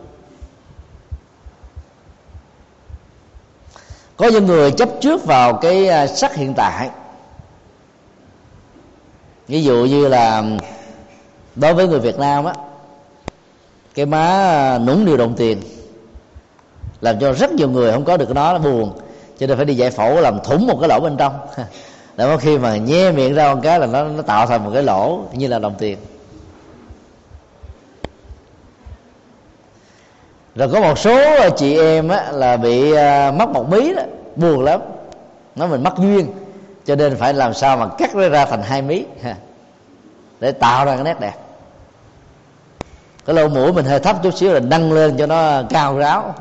[4.17, 6.91] Có những người chấp trước vào cái à, sắc hiện tại.
[9.49, 10.43] Ví dụ như là,
[11.55, 12.55] đối với người việt nam á,
[13.95, 15.63] cái má à, nũng điều đồng tiền,
[17.01, 19.01] làm cho rất nhiều người không có được nó nó buồn,
[19.39, 21.35] cho nên phải đi giải phẫu làm thủng một cái lỗ bên trong.
[22.17, 24.71] để có khi mà nhe miệng ra một cái là nó nó tạo thành một
[24.75, 25.99] cái lỗ như là đồng tiền.
[30.55, 34.03] Rồi có một số chị em á, là bị à, mất một mí đó
[34.37, 34.81] buồn lắm.
[35.57, 36.27] Nói mình mất duyên
[36.85, 39.05] cho nên phải làm sao mà cắt nó ra thành hai mí
[40.41, 41.35] để tạo ra cái nét đẹp.
[43.27, 46.35] Cái lỗ mũi mình hơi thấp chút xíu là nâng lên cho nó cao ráo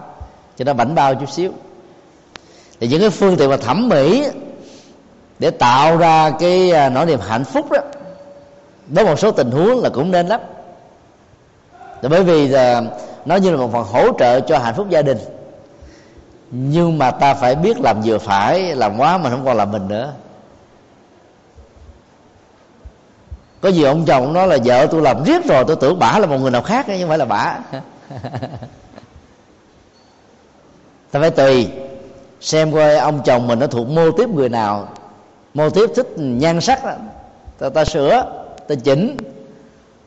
[0.58, 1.51] cho nó bảnh bao chút xíu.
[2.79, 4.27] Thì những cái phương tiện mà thẩm mỹ
[5.39, 7.80] để tạo ra cái à, nỗi niềm hạnh phúc đó,
[8.88, 10.41] với một số tình huống là cũng nên lắm.
[12.02, 12.82] Bởi vì là
[13.25, 15.17] nó như là một phần hỗ trợ cho hạnh phúc gia đình.
[16.52, 19.88] Nhưng mà ta phải biết làm vừa phải, làm quá mà không còn là mình
[19.88, 20.13] nữa.
[23.62, 26.28] Có gì ông chồng nói là vợ tôi làm riết rồi, tôi tưởng bả là
[26.28, 27.58] một người nào khác chứ không phải là bả.
[31.12, 31.69] Ta phải tùy,
[32.41, 34.88] xem coi ông chồng mình nó thuộc mô tiếp người nào
[35.53, 36.91] mô tiếp thích nhan sắc đó.
[37.59, 39.17] Ta, ta sửa ta chỉnh.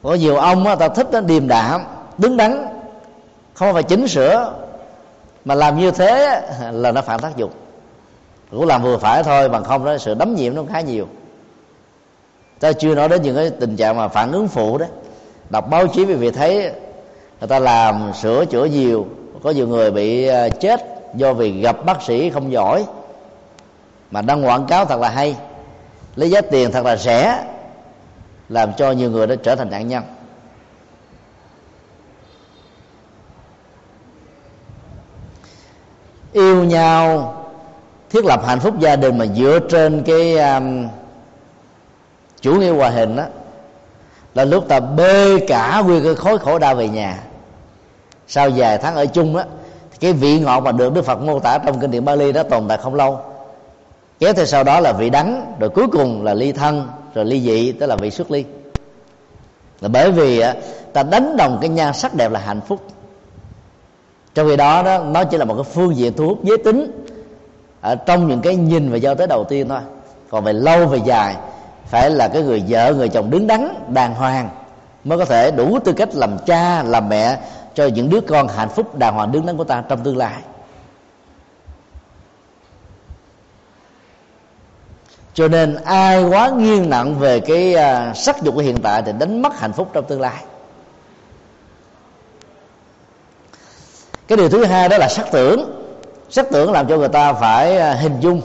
[0.02, 1.84] Có nhiều ông đó, ta thích nó điềm đạm
[2.18, 2.66] đứng đắn.
[3.54, 4.54] Không phải chỉnh sửa
[5.44, 7.50] mà làm như thế là nó phản tác dụng.
[8.50, 11.06] Cũng làm vừa phải thôi bằng không đó sự đấm nhiễm nó khá nhiều.
[12.60, 14.86] Ta chưa nói đến những cái tình trạng mà phản ứng phụ đó.
[15.50, 16.72] Đọc báo chí vì việc thấy
[17.40, 19.06] người ta làm sửa chữa nhiều.
[19.42, 20.80] Có nhiều người bị à, chết
[21.14, 22.84] do vì gặp bác sĩ không giỏi
[24.12, 25.36] mà đăng quảng cáo thật là hay.
[26.16, 27.44] Lấy giá tiền thật là rẻ
[28.48, 30.02] làm cho nhiều người đã trở thành nạn nhân.
[36.32, 37.34] Yêu nhau
[38.10, 40.88] thiết lập hạnh phúc gia đình mà dựa trên cái um,
[42.40, 43.24] chủ nghĩa hòa hình đó
[44.34, 47.18] là lúc ta bê cả nguyên cái khối khổ đau về nhà.
[48.28, 49.44] Sau vài tháng ở chung á
[50.00, 52.68] cái vị ngọt mà được đức phật mô tả trong kinh điển bali đó tồn
[52.68, 53.31] tại không lâu
[54.22, 57.40] kéo theo sau đó là vị đắng rồi cuối cùng là ly thân, rồi ly
[57.40, 58.44] dị, tức là vị xuất ly.
[59.80, 60.54] Là bởi vì à,
[60.92, 62.80] ta đánh đồng cái nhan sắc đẹp là hạnh phúc.
[64.34, 67.06] Trong khi đó đó, nó chỉ là một cái phương diện thu hút giới tính
[67.80, 69.80] ở trong những cái nhìn và giao tới đầu tiên thôi.
[70.30, 71.36] Còn về lâu về dài,
[71.86, 74.48] phải là cái người vợ, người chồng đứng đắn, đàng hoàng
[75.04, 77.38] mới có thể đủ tư cách làm cha, làm mẹ
[77.74, 80.42] cho những đứa con hạnh phúc đàng hoàng đứng đắn của ta trong tương lai.
[85.34, 89.12] Cho nên ai quá nghiêng nặng về cái à, sắc dục của hiện tại thì
[89.18, 90.44] đánh mất hạnh phúc trong tương lai.
[94.28, 95.78] Cái điều thứ hai đó là sắc tưởng.
[96.30, 98.42] Sắc tưởng làm cho người ta phải à, hình dung,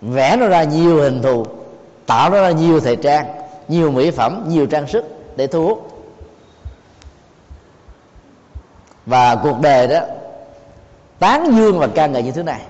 [0.00, 1.46] vẽ nó ra nhiều hình thù,
[2.06, 3.26] tạo nó ra nhiều thời trang,
[3.68, 5.04] nhiều mỹ phẩm, nhiều trang sức
[5.36, 5.90] để thu hút.
[9.06, 10.00] Và cuộc đời đó,
[11.18, 12.60] tán dương và ca ngợi như thế này.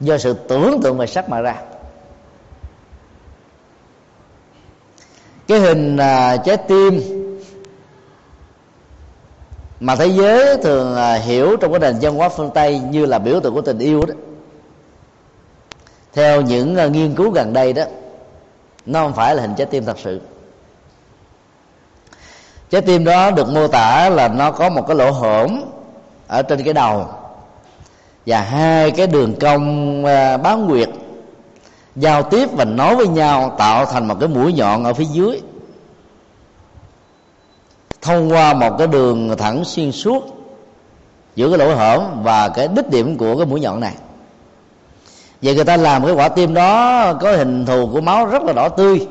[0.00, 1.54] Do sự tưởng tượng về sắc mà ra.
[5.48, 7.00] Cái hình à, trái tim
[9.80, 13.18] mà thế giới thường à, hiểu trong cái nền văn hóa phương tây như là
[13.18, 14.14] biểu tượng của tình yêu đó.
[16.12, 17.84] Theo những à, nghiên cứu gần đây đó,
[18.86, 20.20] nó không phải là hình trái tim thật sự.
[22.70, 25.72] Trái tim đó được mô tả là nó có một cái lỗ hổng
[26.26, 27.17] ở trên cái đầu
[28.28, 30.88] và hai cái đường cong à, bán nguyệt
[31.96, 35.40] giao tiếp và nói với nhau tạo thành một cái mũi nhọn ở phía dưới.
[38.02, 40.24] Thông qua một cái đường thẳng xuyên suốt
[41.36, 43.94] giữa cái lỗ hổng và cái đích điểm của cái mũi nhọn này.
[45.42, 48.52] Vậy người ta làm cái quả tim đó có hình thù của máu rất là
[48.52, 49.06] đỏ tươi.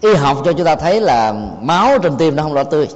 [0.00, 2.88] Y học cho chúng ta thấy là máu trên tim nó không đỏ tươi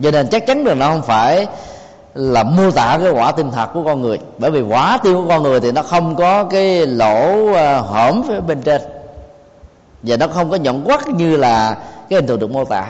[0.00, 1.46] cho nên chắc chắn là nó không phải
[2.14, 4.18] là mô tả cái quả tim thật của con người.
[4.38, 8.22] Bởi vì quả tim của con người thì nó không có cái lỗ à, hõm
[8.28, 8.82] phía bên trên.
[10.02, 11.76] Và nó không có nhọn quắt như là
[12.08, 12.86] cái hình tượng được mô tả.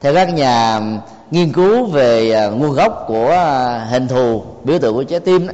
[0.00, 0.80] Theo các nhà
[1.30, 5.46] nghiên cứu về à, nguồn gốc của à, hình thù biểu tượng của trái tim
[5.46, 5.52] đó,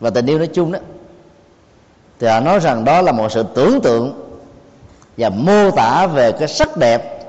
[0.00, 0.78] và tình yêu nói chung đó
[2.20, 4.32] thì họ nói rằng đó là một sự tưởng tượng
[5.16, 7.21] và mô tả về cái sắc đẹp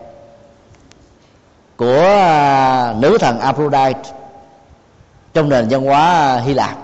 [1.78, 4.00] của à, nữ thần Aphrodite
[5.34, 6.78] trong nền văn hóa à, Hy Lạp.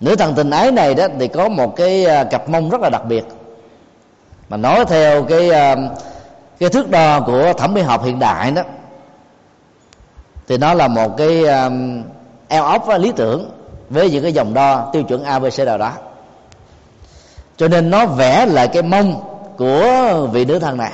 [0.00, 2.90] Nữ thần tình ái này đó thì có một cái à, cặp mông rất là
[2.90, 3.24] đặc biệt.
[4.48, 5.50] Mà nói theo cái
[6.58, 8.62] cái thước đo của thẩm mỹ học hiện đại đó,
[10.48, 11.44] thì nó là một cái
[12.48, 13.50] eo ốc lý tưởng
[13.90, 15.92] với những cái dòng đo tiêu chuẩn abc nào đó.
[17.56, 19.22] Cho nên nó vẽ lại cái mông
[19.58, 20.92] của vị nữ thần này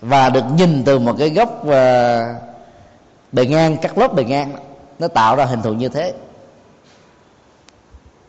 [0.00, 1.72] và được nhìn từ một cái góc uh,
[3.32, 4.52] bề ngang cắt lớp bề ngang
[4.98, 6.14] nó tạo ra hình thù như thế.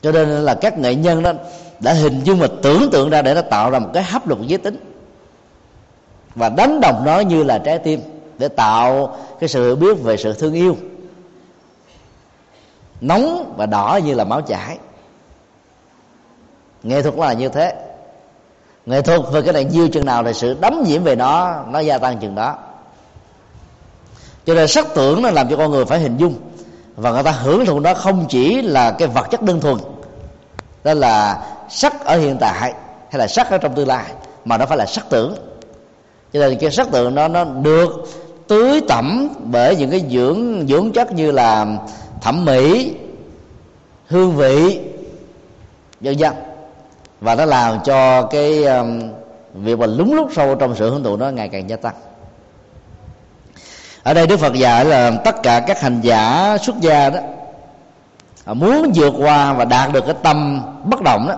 [0.02, 1.34] Cho nên là các nghệ nhân đó
[1.80, 4.40] đã hình dung và tưởng tượng ra để nó tạo ra một cái hấp lực
[4.42, 4.94] giới tính.
[6.36, 8.02] Và đánh đồng nó như là trái tim
[8.38, 10.78] để tạo cái sự biết về sự thương yêu.
[13.02, 14.78] Nóng và đỏ như là máu chảy.
[16.84, 17.89] Nghệ thuật là như thế
[18.90, 21.80] nghệ thuật về cái này nhiêu chừng nào thì sự đấm nhiễm về nó nó
[21.80, 22.56] gia tăng chừng đó.
[24.46, 26.34] Cho nên sắc tưởng nó làm cho con người phải hình dung.
[26.96, 29.78] Và người ta hưởng thụ nó không chỉ là cái vật chất đơn thuần,
[30.84, 32.74] đó là sắc ở hiện tại
[33.10, 34.06] hay là sắc ở trong tương lai,
[34.46, 35.36] mà nó phải là sắc tưởng.
[36.34, 38.10] Cho nên cái sắc tưởng nó nó được
[38.48, 41.66] tưới tẩm bởi những cái dưỡng dưỡng chất như là
[42.22, 42.94] thẩm mỹ,
[44.08, 44.80] hương vị
[46.02, 46.34] vân vân
[47.22, 49.02] và nó làm cho cái um,
[49.54, 51.96] việc mà lúng lút sâu trong sự hưởng thụ nó ngày càng gia tăng.
[54.04, 57.20] Ở đây đức phật dạy là tất cả các hành giả xuất gia đó
[58.46, 61.36] muốn vượt qua và đạt được cái tâm bất động đó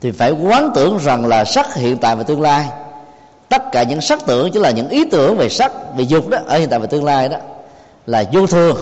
[0.00, 2.68] thì phải quán tưởng rằng là sắc hiện tại và tương lai.
[3.48, 6.38] Tất cả những sắc tưởng chỉ là những ý tưởng về sắc về dục đó
[6.46, 7.36] ở hiện tại và tương lai đó
[8.06, 8.76] là vô thường.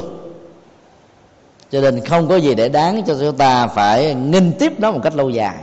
[1.70, 5.00] Cho nên không có gì để đáng cho chúng ta phải nghinh tiếp nó một
[5.02, 5.56] cách lâu dài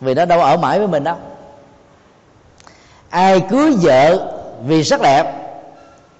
[0.00, 1.16] vì nó đâu ở mãi với mình đâu.
[3.10, 4.32] Ai cưới vợ
[4.66, 5.32] vì sắc đẹp,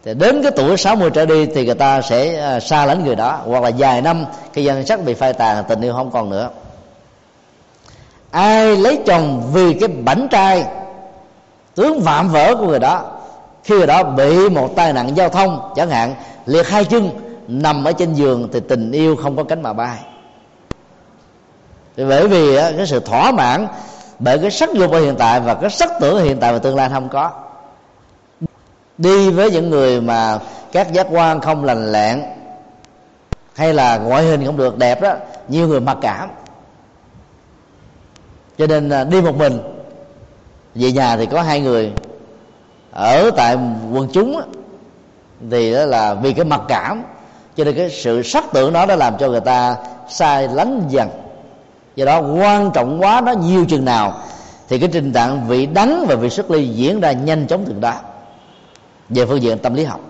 [0.04, 3.16] thì đến cái tuổi 60 trở đi thì người ta sẽ à, xa lánh người
[3.16, 3.40] đó.
[3.46, 6.50] Hoặc là vài năm, cái dân sắc bị phai tàn, tình yêu không còn nữa.
[8.30, 10.64] Ai lấy chồng vì cái bảnh trai,
[11.74, 13.04] tướng vạm vỡ của người đó,
[13.64, 16.14] khi người đó bị một tai nạn giao thông, chẳng hạn,
[16.46, 17.10] liệt hai chân,
[17.48, 19.98] nằm ở trên giường, thì tình yêu không có cánh mà bay
[21.98, 23.66] thì bởi vì cái sự thỏa mãn
[24.18, 26.58] bởi cái sắc dục ở hiện tại và cái sắc tưởng ở hiện tại và
[26.58, 27.30] tương lai không có.
[28.98, 30.38] Đi với những người mà
[30.72, 32.22] các giác quan không lành lẹn
[33.54, 35.14] hay là ngoại hình không được đẹp đó,
[35.48, 36.30] nhiều người mặc cảm.
[38.58, 39.60] Cho nên à, đi một mình,
[40.74, 41.92] về nhà thì có hai người.
[42.92, 43.56] Ở tại
[43.92, 44.40] quần chúng
[45.50, 47.02] thì đó là vì cái mặc cảm.
[47.56, 49.76] Cho nên cái sự sắc tưởng đó đã làm cho người ta
[50.08, 51.08] sai lánh dần
[51.98, 54.20] do đó quan trọng quá nó nhiều chừng nào
[54.68, 57.80] thì cái trình trạng vị đắng và vị xuất ly diễn ra nhanh chóng từng
[57.80, 57.94] đó.
[59.08, 60.00] Về phương diện tâm lý học.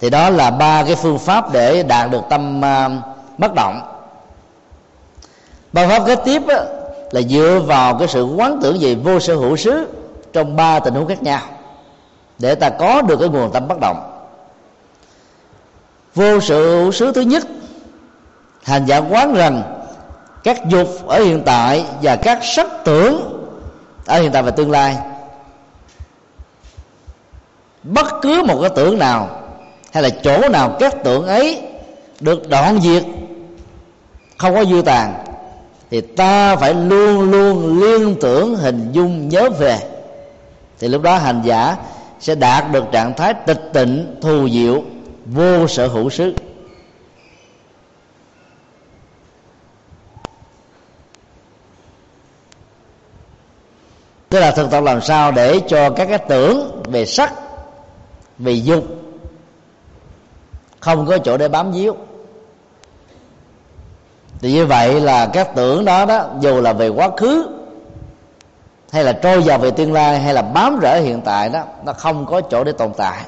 [0.00, 2.92] Thì đó là ba cái phương pháp để đạt được tâm uh,
[3.38, 3.80] bất động.
[5.72, 6.64] Ba pháp kế tiếp á,
[7.10, 9.88] là dựa vào cái sự quán tưởng về vô sở hữu xứ
[10.32, 11.40] trong ba tình huống khác nhau
[12.38, 14.24] để ta có được cái nguồn tâm bất động.
[16.14, 17.42] Vô sở hữu xứ thứ nhất
[18.62, 19.81] hành giả quán rằng
[20.44, 23.38] các dục ở hiện tại và các sắc tưởng
[24.06, 24.96] ở hiện tại và tương lai.
[27.82, 29.42] Bất cứ một cái tưởng nào
[29.92, 31.62] hay là chỗ nào các tưởng ấy
[32.20, 33.04] được đoạn diệt,
[34.38, 35.24] không có dư tàn,
[35.90, 39.78] thì ta phải luôn luôn liên tưởng hình dung nhớ về.
[40.78, 41.76] Thì lúc đó hành giả
[42.20, 44.82] sẽ đạt được trạng thái tịch tịnh, thù diệu,
[45.26, 46.34] vô sở hữu xứ.
[54.32, 57.32] Tức là thực tập làm sao để cho các cái tưởng về sắc,
[58.38, 58.84] về dục
[60.80, 61.96] không có chỗ để bám víu.
[64.40, 67.46] Thì như vậy là các tưởng đó đó, dù là về quá khứ,
[68.92, 71.92] hay là trôi vào về tương lai, hay là bám rễ hiện tại đó, nó
[71.92, 73.22] không có chỗ để tồn tại.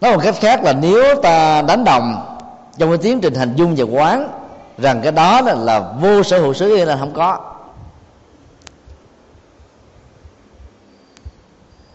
[0.00, 2.38] Nói một cách khác là nếu ta đánh đồng
[2.78, 4.41] trong cái tiến trình hành dung và quán
[4.82, 7.38] rằng cái đó là vô sở hữu xứ là không có.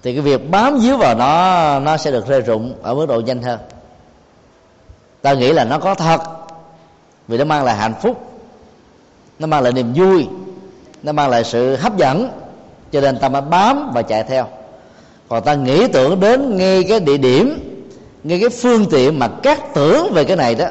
[0.03, 3.19] Thì cái việc bám víu vào nó nó sẽ được rơi rụng ở mức độ
[3.19, 3.59] nhanh hơn.
[5.21, 6.21] Ta nghĩ là nó có thật,
[7.27, 8.31] vì nó mang lại hạnh phúc,
[9.39, 10.27] nó mang lại niềm vui,
[11.03, 12.29] nó mang lại sự hấp dẫn,
[12.91, 14.47] cho nên ta mới bám và chạy theo.
[15.29, 17.59] Còn ta nghĩ tưởng đến ngay cái địa điểm,
[18.23, 20.65] ngay cái phương tiện mà các tưởng về cái này đó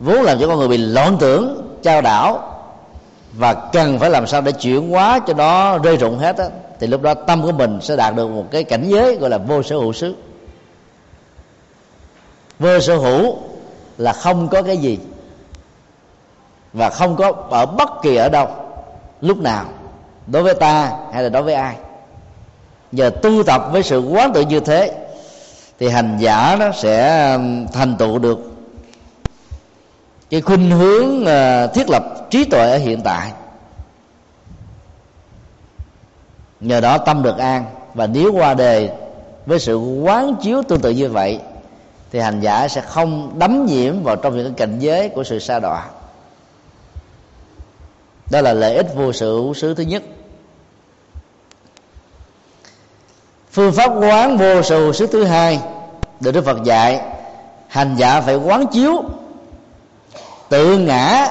[0.00, 2.46] vốn làm cho con người bị loạn tưởng, trao đảo,
[3.32, 6.44] và cần phải làm sao để chuyển hóa cho nó rơi rụng hết á,
[6.80, 9.38] thì lúc đó tâm của mình sẽ đạt được một cái cảnh giới gọi là
[9.38, 10.14] vô sở hữu xứ.
[12.58, 13.36] Vô sở hữu
[13.98, 14.98] là không có cái gì
[16.72, 18.48] và không có ở bất kỳ ở đâu,
[19.20, 19.64] lúc nào,
[20.26, 21.76] đối với ta hay là đối với ai.
[22.92, 24.94] Giờ tu tập với sự quán tự như thế,
[25.78, 27.38] thì hành giả nó sẽ
[27.72, 28.49] thành tựu được
[30.30, 33.32] cái khuynh hướng uh, thiết lập trí tuệ ở hiện tại.
[36.60, 37.64] Nhờ đó tâm được an.
[37.94, 38.90] Và nếu qua đề
[39.46, 41.40] với sự quán chiếu tương tự như vậy
[42.12, 45.58] thì hành giả sẽ không đắm nhiễm vào trong những cảnh giới của sự sa
[45.58, 45.88] đọa.
[48.30, 50.02] Đó là lợi ích vô sự xứ thứ nhất.
[53.52, 55.60] Phương pháp quán vô sự xứ thứ hai
[56.20, 57.00] được đức phật dạy
[57.68, 59.02] hành giả phải quán chiếu
[60.50, 61.28] tự ngã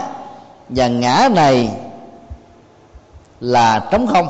[0.70, 1.72] và ngã này
[3.40, 4.28] là trống không.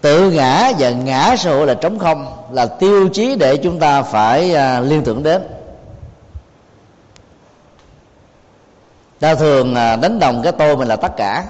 [0.00, 4.02] Tự ngã và ngã xã hội là trống không là tiêu chí để chúng ta
[4.02, 5.42] phải à, liên tưởng đến.
[9.20, 11.44] Ta thường à, đánh đồng cái tôi mình là tất cả.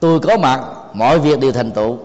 [0.00, 0.60] Tôi có mặt
[0.92, 1.98] mọi việc đều thành tựu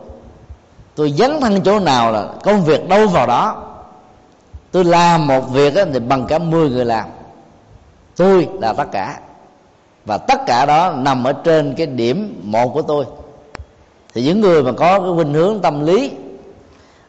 [0.98, 3.64] tôi dấn thân chỗ nào là công việc đâu vào đó.
[4.72, 7.06] Tôi làm một việc thì bằng cả 10 người làm.
[8.16, 9.20] Tôi là tất cả.
[10.06, 13.06] Và tất cả đó nằm ở trên cái điểm một của tôi.
[14.14, 16.12] Thì những người mà có cái khuynh hướng tâm lý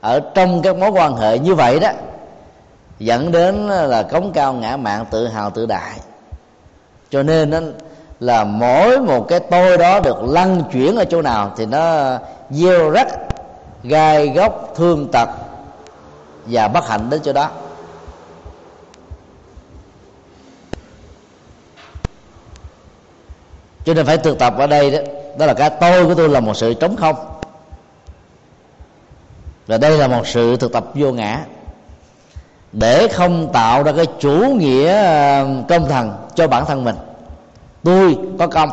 [0.00, 1.90] ở trong các mối quan hệ như vậy đó,
[2.98, 5.92] dẫn đến là cống cao ngã mạng tự hào tự đại.
[7.10, 7.58] Cho nên đó
[8.20, 12.18] là mỗi một cái tôi đó được lăn chuyển ở chỗ nào thì nó
[12.50, 13.08] gieo rắc
[13.88, 15.28] gai góc thương tật
[16.46, 17.50] và bất hạnh đến chỗ đó.
[23.84, 24.98] Cho nên phải thực tập ở đây đó
[25.38, 27.16] đó là cái tôi của tôi là một sự trống không.
[29.66, 31.44] Và đây là một sự thực tập vô ngã.
[32.72, 36.96] Để không tạo ra cái chủ nghĩa ờ, công thần cho bản thân mình.
[37.84, 38.70] Tôi có công,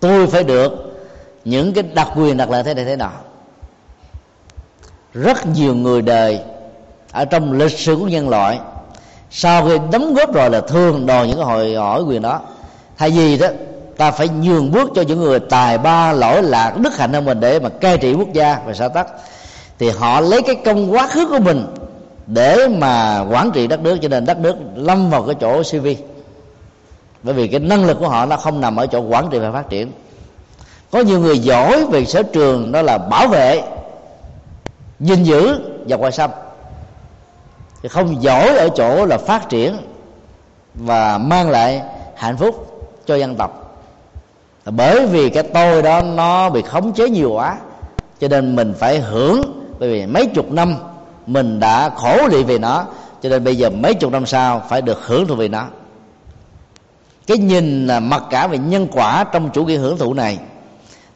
[0.00, 0.72] tôi phải được
[1.44, 3.12] những cái đặc quyền, đặc lợi thế này, thế nào
[5.22, 6.40] rất nhiều người đời
[7.12, 8.58] ở trong lịch sử của nhân loại.
[9.30, 12.40] Sau khi đóng góp rồi là thương đòi những cái hội hỏi quyền đó.
[12.98, 13.48] Thay vì đó,
[13.96, 17.40] ta phải nhường bước cho những người tài ba, lỗi lạc, đức hạnh hơn mình
[17.40, 19.06] để mà cai trị quốc gia và xã tắc.
[19.78, 21.66] Thì họ lấy cái công quá khứ của mình
[22.26, 25.86] để mà quản trị đất nước, cho nên đất nước lâm vào cái chỗ CV
[27.22, 29.52] bởi vì cái năng lực của họ nó không nằm ở chỗ quản trị và
[29.52, 29.92] phát triển.
[30.90, 33.62] Có nhiều người giỏi về sở trường, đó là bảo vệ
[35.00, 36.30] gìn giữ và ngoại xâm
[37.82, 39.76] thì không giỏi ở chỗ là phát triển
[40.74, 41.82] và mang lại
[42.16, 43.78] hạnh phúc cho dân tộc.
[44.64, 47.56] Bởi vì cái tôi đó nó bị khống chế nhiều quá,
[48.20, 49.42] cho nên mình phải hưởng,
[49.78, 50.76] bởi vì mấy chục năm
[51.26, 52.84] mình đã khổ lị về nó,
[53.22, 55.66] cho nên bây giờ mấy chục năm sau phải được hưởng thụ về nó.
[57.26, 60.38] Cái nhìn là mặc cả về nhân quả trong chủ nghĩa hưởng thụ này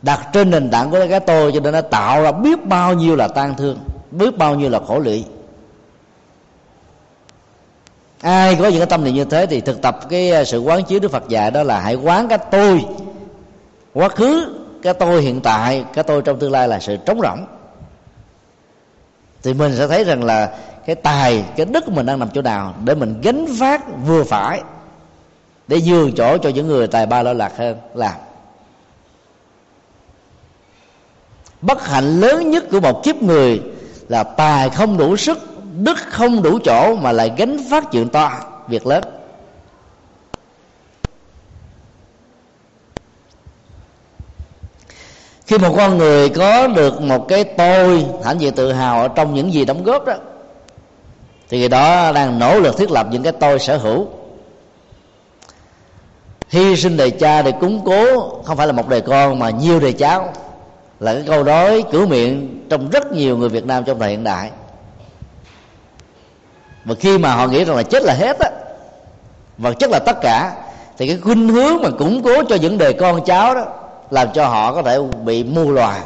[0.03, 3.17] đặt trên nền tảng của cái tôi cho nên nó tạo ra biết bao nhiêu
[3.17, 3.79] là tan thương,
[4.11, 5.25] biết bao nhiêu là khổ lụy.
[8.21, 10.85] Ai có những cái tâm niệm như thế thì thực tập cái à, sự quán
[10.85, 12.85] chiếu đức phật dạy đó là hãy quán cái tôi,
[13.95, 17.47] quá khứ, cái tôi hiện tại, cái tôi trong tương lai là sự trống rỗng.
[19.43, 22.43] Thì mình sẽ thấy rằng là cái tài, cái đức của mình đang nằm chỗ
[22.43, 24.63] nào để mình gánh phát vừa phải,
[25.69, 28.15] để dường chỗ cho những người tài ba lo lạc hơn, làm.
[31.63, 33.63] Bất hạnh lớn nhất của một kiếp người
[34.09, 35.39] là tài không đủ sức,
[35.79, 38.33] đức không đủ chỗ mà lại gánh phát chuyện to,
[38.69, 39.05] việc lớn.
[45.47, 49.35] Khi một con người có được một cái tôi hãnh diện tự hào ở trong
[49.35, 50.15] những gì đóng góp đó,
[51.49, 54.07] thì người đó đang nỗ lực thiết lập những cái tôi sở hữu.
[56.49, 59.81] Hy sinh đời cha để cúng cố không phải là một đời con mà nhiều
[59.81, 60.33] đời cháu
[61.01, 64.25] là cái câu nói cửa miệng trong rất nhiều người Việt Nam trong thời hiện
[64.25, 64.51] đại.
[66.85, 68.51] Và khi mà họ nghĩ rằng là chết là hết á,
[69.59, 70.53] và chết là tất cả,
[70.99, 73.65] thì cái khuynh hướng mà củng cố cho những đời con cháu đó
[74.11, 76.01] làm cho họ có thể bị mù lòa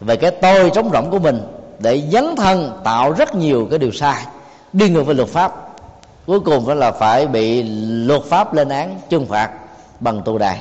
[0.00, 1.42] về cái tôi trống rỗng của mình
[1.78, 4.22] để dấn thân tạo rất nhiều cái điều sai,
[4.72, 5.52] đi ngược với luật pháp.
[6.26, 7.62] Cuối cùng phải là phải bị
[8.06, 9.50] luật pháp lên án trừng phạt
[10.00, 10.60] bằng tù đài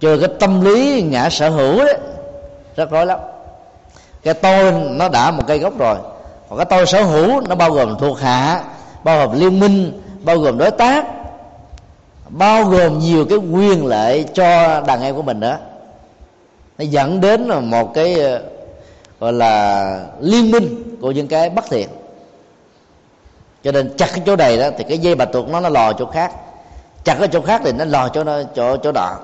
[0.00, 1.98] cho cái tâm lý ngã sở hữu đấy,
[2.76, 3.18] rất rối lắm.
[4.22, 5.96] Cái tôi nó đã một cây gốc rồi.
[6.48, 8.64] Còn cái tôi sở hữu nó bao gồm thuộc hạ,
[9.04, 11.04] bao gồm liên minh, bao gồm đối tác,
[12.28, 15.56] bao gồm nhiều cái quyền lợi cho đàn em của mình đó
[16.78, 18.42] nó dẫn đến một cái ờ,
[19.20, 21.88] gọi là liên minh của những cái bất thiện.
[23.64, 25.92] Cho nên chặt cái chỗ này đó thì cái dây bạch tuộc nó nó lò
[25.92, 26.32] chỗ khác.
[27.04, 29.16] Chặt cái chỗ khác thì nó lò chỗ nó chỗ chỗ đó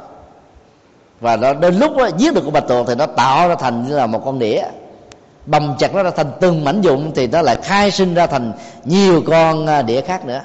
[1.23, 3.89] và nó đến lúc đó, giết được con bạch tuộc thì nó tạo ra thành
[3.89, 4.63] như là một con đĩa.
[5.47, 8.53] Bầm chặt nó ra thành từng mảnh dụng thì nó lại khai sinh ra thành
[8.85, 10.41] nhiều con à, đĩa khác nữa.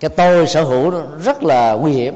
[0.00, 0.92] Cái tôi sở hữu
[1.24, 2.14] rất là nguy hiểm.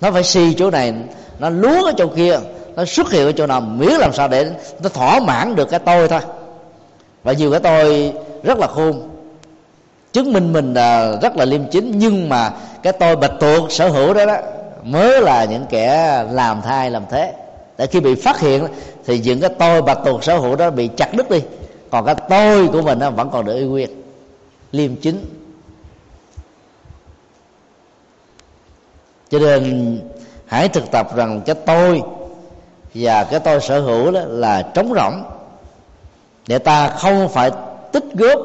[0.00, 0.94] Nó phải si chỗ này
[1.38, 2.38] nó lúa ở chỗ kia
[2.76, 4.50] nó xuất hiện ở chỗ nào miễn làm sao để
[4.82, 6.20] nó thỏa mãn được cái tôi thôi.
[7.22, 8.12] Và nhiều cái tôi
[8.42, 9.08] rất là khôn
[10.12, 12.52] chứng minh mình là rất là liêm chính nhưng mà
[12.82, 14.36] cái tôi bạch tuộc sở hữu đó đó
[14.82, 17.34] mới là những kẻ làm thai làm thế.
[17.78, 18.66] Để khi bị phát hiện
[19.06, 21.42] thì những cái tôi bạch tuộc sở hữu đó bị chặt đứt đi.
[21.90, 24.02] Còn cái tôi của mình nó vẫn còn được uy quyền,
[24.72, 25.24] liêm chính.
[29.30, 29.98] Cho nên
[30.46, 32.02] hãy thực tập rằng cái tôi
[32.94, 35.24] và cái tôi sở hữu đó là trống rỗng,
[36.46, 37.50] để ta không phải
[37.92, 38.40] tích góp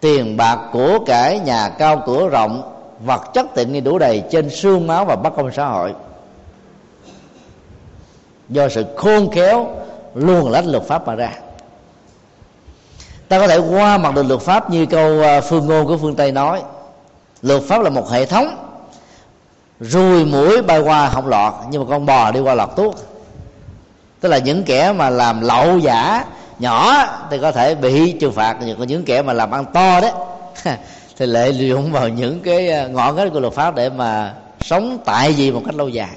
[0.00, 4.50] tiền bạc của cải nhà cao cửa rộng vật chất tiện nghi đủ đầy trên
[4.50, 5.94] xương máu và bất công xã hội.
[8.48, 9.66] Do sự khôn khéo
[10.14, 11.32] luôn lách luật pháp mà ra.
[13.28, 16.16] Ta có thể qua mặt được luật pháp như câu à, phương ngôn của phương
[16.16, 16.62] tây nói.
[17.42, 18.56] Luật pháp là một hệ thống
[19.80, 22.94] ruồi mũi bay qua không lọt nhưng mà con bò đi qua lọt tuốt.
[24.20, 26.24] Tức là những kẻ mà làm lậu giả
[26.58, 30.00] nhỏ thì có thể bị trừng phạt, nhưng còn những kẻ mà làm ăn to
[30.00, 30.12] đấy
[31.18, 34.98] thì lệ dụng vào những cái à, ngọn ngách của luật pháp để mà sống
[35.04, 36.16] tại vì một cách lâu dài.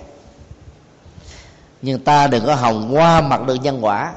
[1.81, 4.13] Nhưng ta đừng có hòng qua mặt được nhân quả.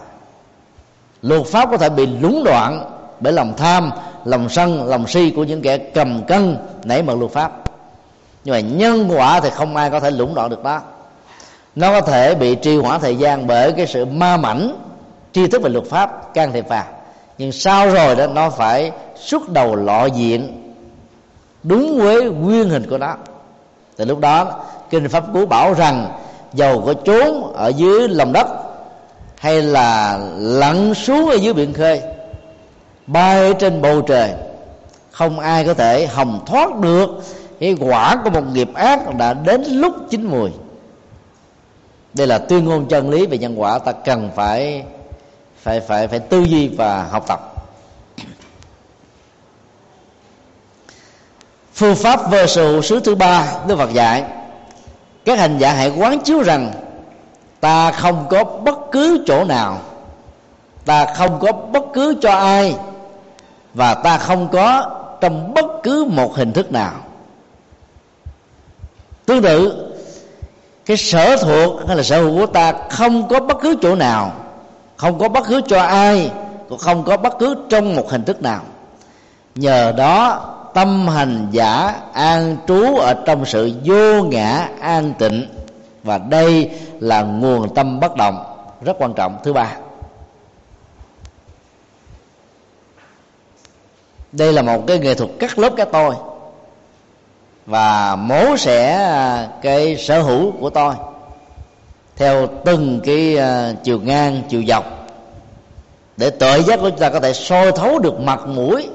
[1.22, 3.91] Luật pháp có thể bị lúng đoạn bởi lòng tham,
[4.24, 7.53] lòng sân, lòng si của những kẻ cầm cân nảy mượn luật pháp.
[8.45, 10.80] Nhưng mà nhân quả thì không ai có thể lũng đoạn được đó.
[11.76, 14.76] Nó có thể bị trì hoãn thời gian bởi cái sự ma mảnh,
[15.32, 16.85] tri thức về luật pháp can thiệp vào.
[17.39, 20.63] Nhưng sau rồi đó, nó phải xuất đầu lọ diện
[21.64, 23.16] đúng với nguyên hình của nó.
[23.96, 26.12] Từ lúc đó, kinh pháp cú bảo rằng,
[26.52, 28.46] dầu có trốn ở dưới lòng đất,
[29.38, 32.02] hay là lặn xuống ở dưới biển khơi,
[33.06, 34.32] bay trên bầu trời,
[35.10, 37.08] không ai có thể hồng thoát được
[37.60, 40.50] cái quả của một nghiệp ác đã đến lúc chín mùi.
[42.14, 44.84] Đây là tuyên ngôn chân lý về nhân quả, ta cần phải
[45.62, 47.53] phải phải phải tư duy và học tập.
[51.75, 54.25] Phương pháp vơ sự xứ thứ ba, đức phật dạy,
[55.25, 56.72] các hành giả hãy quán chiếu rằng,
[57.61, 59.79] ta không có bất cứ chỗ nào.
[60.85, 62.77] Ta không có bất cứ cho ai,
[63.75, 66.93] và ta không có trong bất cứ một hình thức nào.
[69.27, 69.91] Tương tự,
[70.87, 74.33] cái sở thuộc hay là sở hữu của ta không có bất cứ chỗ nào,
[74.97, 76.31] không có bất cứ cho ai,
[76.68, 78.61] cũng không có bất cứ trong một hình thức nào.
[79.55, 80.41] Nhờ đó
[80.75, 85.49] tâm hành giả an trú ở trong sự vô ngã, an tịnh.
[86.03, 86.70] Và đây
[87.01, 88.45] là nguồn tâm bất động,
[88.85, 89.39] rất quan trọng.
[89.45, 89.77] Thứ ba,
[94.33, 96.14] đây là một cái nghệ thuật cắt lớp cái tôi.
[97.66, 100.95] Và mổ xẻ à, cái sở hữu của tôi
[102.16, 104.85] theo từng cái à, chiều ngang, chiều dọc.
[106.16, 108.89] Để tự giác của chúng ta có thể soi thấu được mặt mũi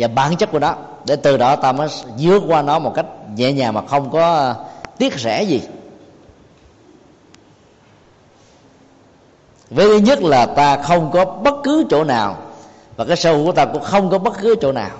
[0.00, 0.74] và bản chất của nó.
[1.06, 1.88] Để từ đó ta mới
[2.18, 4.54] vượt qua nó một cách nhẹ nhàng mà không có
[4.98, 5.62] tiếc rẻ gì.
[9.70, 12.36] Với thứ nhất là ta không có bất cứ chỗ nào
[12.96, 14.90] và cái sâu của ta cũng không có bất cứ chỗ nào.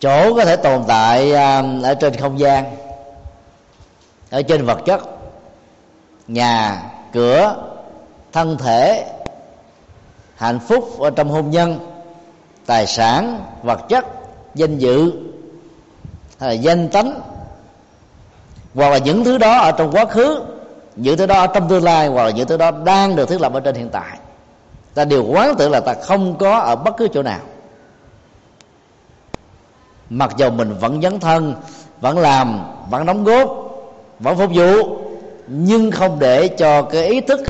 [0.00, 2.76] Chỗ có thể tồn tại à, ở trên không gian,
[4.30, 5.00] ở trên vật chất,
[6.28, 6.82] nhà,
[7.12, 7.56] cửa,
[8.32, 9.04] thân thể
[10.42, 11.78] hạnh phúc ở trong hôn nhân,
[12.66, 14.06] tài sản, vật chất,
[14.54, 15.12] danh dự,
[16.38, 17.20] hay là danh tánh,
[18.74, 20.42] hoặc là những thứ đó ở trong quá khứ,
[20.96, 23.40] những thứ đó ở trong tương lai, hoặc là những thứ đó đang được thiết
[23.40, 24.18] lập ở trên hiện tại.
[24.94, 27.40] Ta đều quán tưởng là ta không có ở bất cứ chỗ nào.
[30.10, 31.54] Mặc dù mình vẫn dấn thân,
[32.00, 33.48] vẫn làm, vẫn đóng góp,
[34.18, 34.98] vẫn phục vụ,
[35.46, 37.40] nhưng không để cho cái ý thức,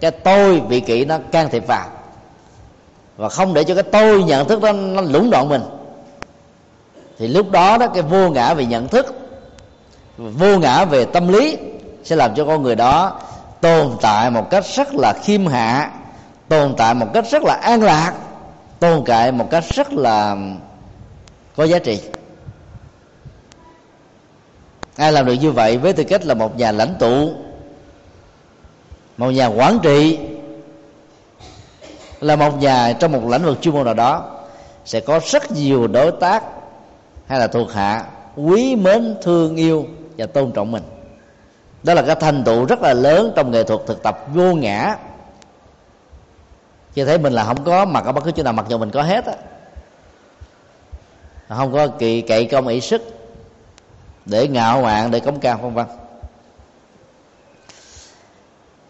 [0.00, 1.93] cái tôi, vị kỷ nó can thiệp vào
[3.16, 5.62] và không để cho cái tôi nhận thức đó nó lũng đoạn mình.
[7.18, 9.14] Thì lúc đó đó, cái vô ngã về nhận thức,
[10.16, 11.58] vô ngã về tâm lý
[12.04, 13.20] sẽ làm cho con người đó
[13.60, 15.90] tồn tại một cách rất là khiêm hạ,
[16.48, 18.12] tồn tại một cách rất là an lạc,
[18.78, 20.36] tồn tại một cách rất là
[21.56, 22.00] có giá trị.
[24.96, 27.32] Ai làm được như vậy với tư cách là một nhà lãnh tụ,
[29.16, 30.18] một nhà quản trị
[32.24, 34.30] là một nhà trong một lĩnh vực chuyên môn nào đó,
[34.84, 36.44] sẽ có rất nhiều đối tác
[37.26, 38.04] hay là thuộc hạ
[38.36, 39.86] quý mến, thương yêu
[40.18, 40.82] và tôn trọng mình.
[41.82, 44.96] Đó là cái thành tựu rất là lớn trong nghệ thuật thực tập vô ngã.
[46.92, 48.90] Khi thấy mình là không có mặt ở bất cứ chỗ nào, mặc dù mình
[48.90, 49.34] có hết á,
[51.48, 53.02] không có kỳ cậy công, ý sức
[54.26, 55.86] để ngạo mạn, để cống cao, vân vân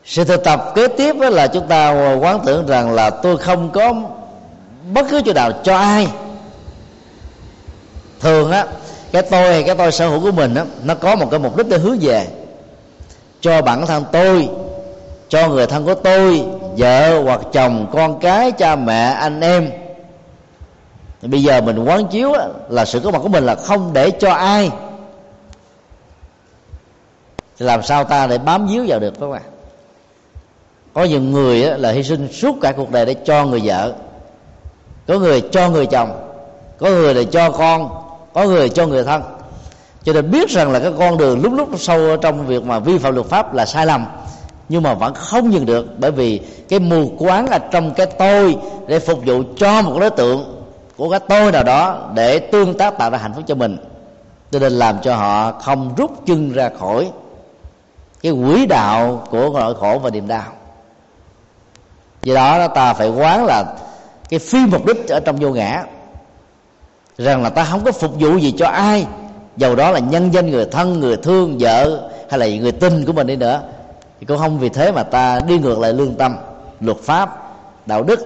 [0.05, 3.95] sự thực tập kế tiếp là chúng ta quán tưởng rằng là tôi không có
[4.93, 6.09] bất cứ chỗ nào cho ai.
[8.21, 8.67] Thường á,
[9.13, 11.57] cái tôi hay cái tôi sở hữu của mình á, nó có một cái mục
[11.57, 12.27] đích để hướng về
[13.41, 14.49] cho bản thân tôi,
[15.29, 16.45] cho người thân của tôi,
[16.77, 19.71] vợ hoặc chồng, con cái, cha mẹ, anh em.
[21.23, 22.33] Thì bây giờ mình quán chiếu
[22.69, 24.71] là sự có mặt của mình là không để cho ai.
[27.59, 29.43] Thì làm sao ta để bám víu vào được các bạn
[30.95, 33.93] có những người là hy sinh suốt cả cuộc đời để cho người vợ.
[35.09, 36.11] Có người cho người chồng,
[36.79, 37.91] có người là cho con,
[38.33, 39.23] có người cho người thân.
[40.05, 42.99] Cho nên biết rằng là cái con đường lúc lúc sâu trong việc mà vi
[42.99, 44.07] phạm luật pháp là sai lầm,
[44.69, 48.57] nhưng mà vẫn không dừng được, bởi vì cái mù quáng là trong cái tôi
[48.87, 50.65] để phục vụ cho một đối tượng,
[50.97, 53.77] của cái tôi nào đó để tương tác tạo ra hạnh phúc cho mình.
[54.51, 57.11] Cho nên làm cho họ không rút chân ra khỏi
[58.23, 60.45] cái quỹ đạo của nỗi khổ và niềm đau
[62.25, 63.65] do đó ta phải quán là
[64.29, 65.85] cái phi mục đích ở trong vô ngã.
[67.19, 69.07] Rằng là ta không có phục vụ gì cho ai.
[69.57, 73.13] Dầu đó là nhân danh người thân người thương vợ hay là người tin của
[73.13, 73.63] mình đi nữa.
[74.21, 76.37] Thì cũng không vì thế mà ta đi ngược lại lương tâm
[76.81, 77.57] luật pháp
[77.87, 78.21] đạo đức.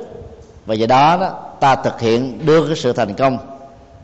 [0.67, 3.39] Và do đó, đó ta thực hiện đưa cái sự thành công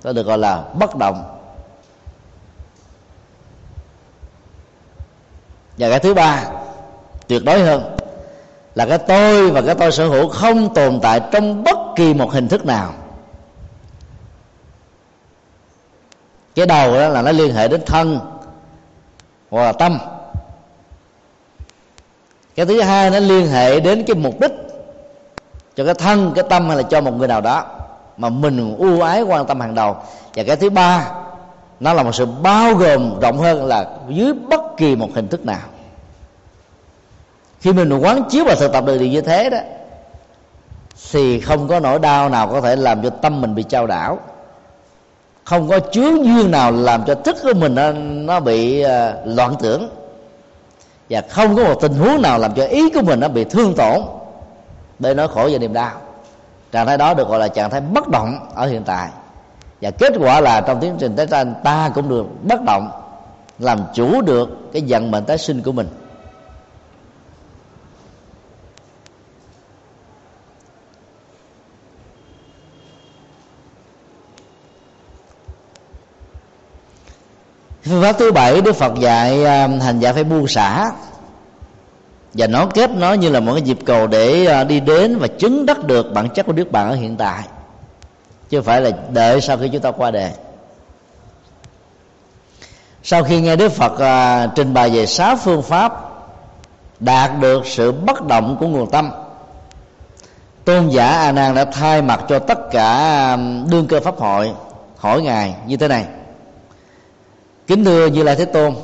[0.03, 1.25] ta được gọi là bất động.
[5.79, 6.45] Và cái thứ ba
[7.29, 7.97] tuyệt đối hơn
[8.75, 12.33] là cái tôi và cái tôi sở hữu không tồn tại trong bất kỳ một
[12.33, 12.93] hình thức nào.
[16.55, 18.21] Cái đầu đó là nó liên hệ đến thân
[19.51, 19.99] hoặc là tâm.
[22.55, 24.53] Cái thứ hai nó liên hệ đến cái mục đích
[25.77, 27.65] cho cái thân, cái tâm hay là cho một người nào đó
[28.17, 29.97] mà mình ưu ái quan tâm hàng đầu.
[30.35, 31.11] Và cái thứ ba,
[31.81, 35.47] nó là một sự bao gồm rộng hơn là dưới bất kỳ một hình thức
[35.47, 35.61] nào
[37.65, 39.59] khi mình quán chiếu và thực tập được điều như thế đó.
[41.13, 44.19] Thì không có nỗi đau nào có thể làm cho tâm mình bị trao đảo.
[45.45, 48.91] Không có chướng duyên nào làm cho thức của mình nó, nó bị uh,
[49.25, 49.89] loạn tưởng.
[51.11, 53.75] Và không có một tình huống nào làm cho ý của mình nó bị thương
[53.75, 54.01] tổn.
[54.99, 55.93] Để nó khổ và niềm đau.
[56.73, 59.09] Trạng thái đó được gọi là trạng thái bất động ở hiện tại.
[59.81, 62.91] Và kết quả là trong tiến trình tái sanh ta cũng được bất động
[63.59, 65.89] làm chủ được cái vận mệnh tái sinh của mình.
[77.85, 80.93] Phương pháp thứ bảy đức phật dạy à, hành giả phải buông xả.
[82.35, 85.29] Và nó kết nó như là một cái dịp cầu để à, đi đến và
[85.29, 87.43] chứng đắc được bản chất của nước bạn ở hiện tại.
[88.49, 90.33] Chứ phải là đợi sau khi chúng ta qua đề.
[93.03, 96.11] Sau khi nghe đức phật à, trình bày về sáu phương pháp
[97.01, 99.11] đạt được sự bất động của nguồn tâm
[100.65, 103.37] tôn giả a nan đã thay mặt cho tất cả à,
[103.71, 104.53] đương cơ pháp hội
[104.97, 106.07] hỏi ngài như thế này
[107.67, 108.75] kính thưa như lai thế tôn,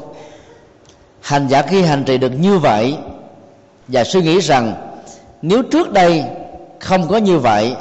[1.20, 2.96] hành giả khi hành trì được như vậy
[3.88, 4.74] và suy nghĩ rằng
[5.42, 6.24] nếu trước đây
[6.80, 7.76] không có như vậy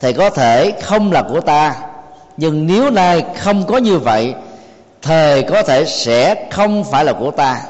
[0.00, 1.74] thì có thể không là của ta,
[2.36, 4.34] nhưng nếu nay không có như vậy
[5.02, 7.60] thì có thể sẽ không phải là của ta.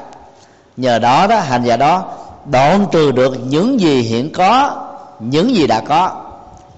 [0.77, 2.05] Nhờ đó đó, hành giả đó
[2.45, 4.85] đoạn trừ được những gì hiện có,
[5.19, 6.11] những gì đã có.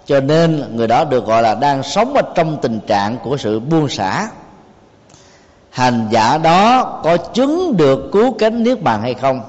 [0.06, 3.60] Cho nên người đó được gọi là đang sống ở trong tình trạng của sự
[3.60, 4.28] buông xả
[5.72, 9.42] hành giả đó có chứng được cứu cánh niết bàn hay không?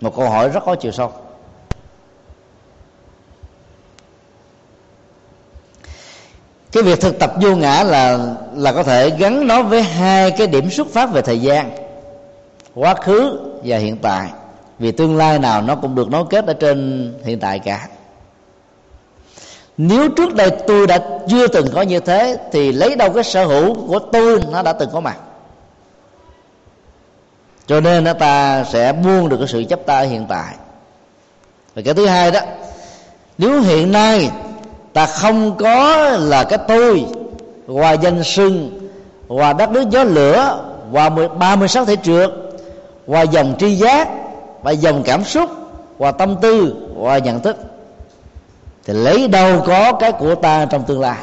[0.00, 1.12] Một câu hỏi rất có chiều sâu
[6.72, 8.18] cái việc thực tập vô ngã là
[8.54, 11.70] là có thể gắn nó với hai cái điểm xuất phát về thời gian,
[12.74, 14.28] quá khứ và hiện tại.
[14.78, 17.88] Vì tương lai nào nó cũng được nối kết ở trên hiện tại cả
[19.82, 23.44] nếu trước đây tôi đã chưa từng có như thế, thì lấy đâu cái sở
[23.44, 25.16] hữu của tôi nó đã từng có mặt
[27.66, 30.54] cho nên nó ta sẽ buông được cái sự chấp ta hiện tại.
[31.74, 32.40] Và cái thứ hai đó,
[33.38, 34.30] nếu hiện nay
[34.92, 37.04] ta không có là cái tôi
[37.66, 38.80] qua danh sưng
[39.28, 41.08] qua đất nước gió lửa qua
[41.38, 42.30] ba mươi sáu thể trượt
[43.06, 44.08] qua dòng tri giác,
[44.62, 45.50] và dòng cảm xúc
[45.98, 47.56] qua tâm tư qua nhận thức
[48.84, 51.18] thì lấy đâu có cái của ta trong tương lai.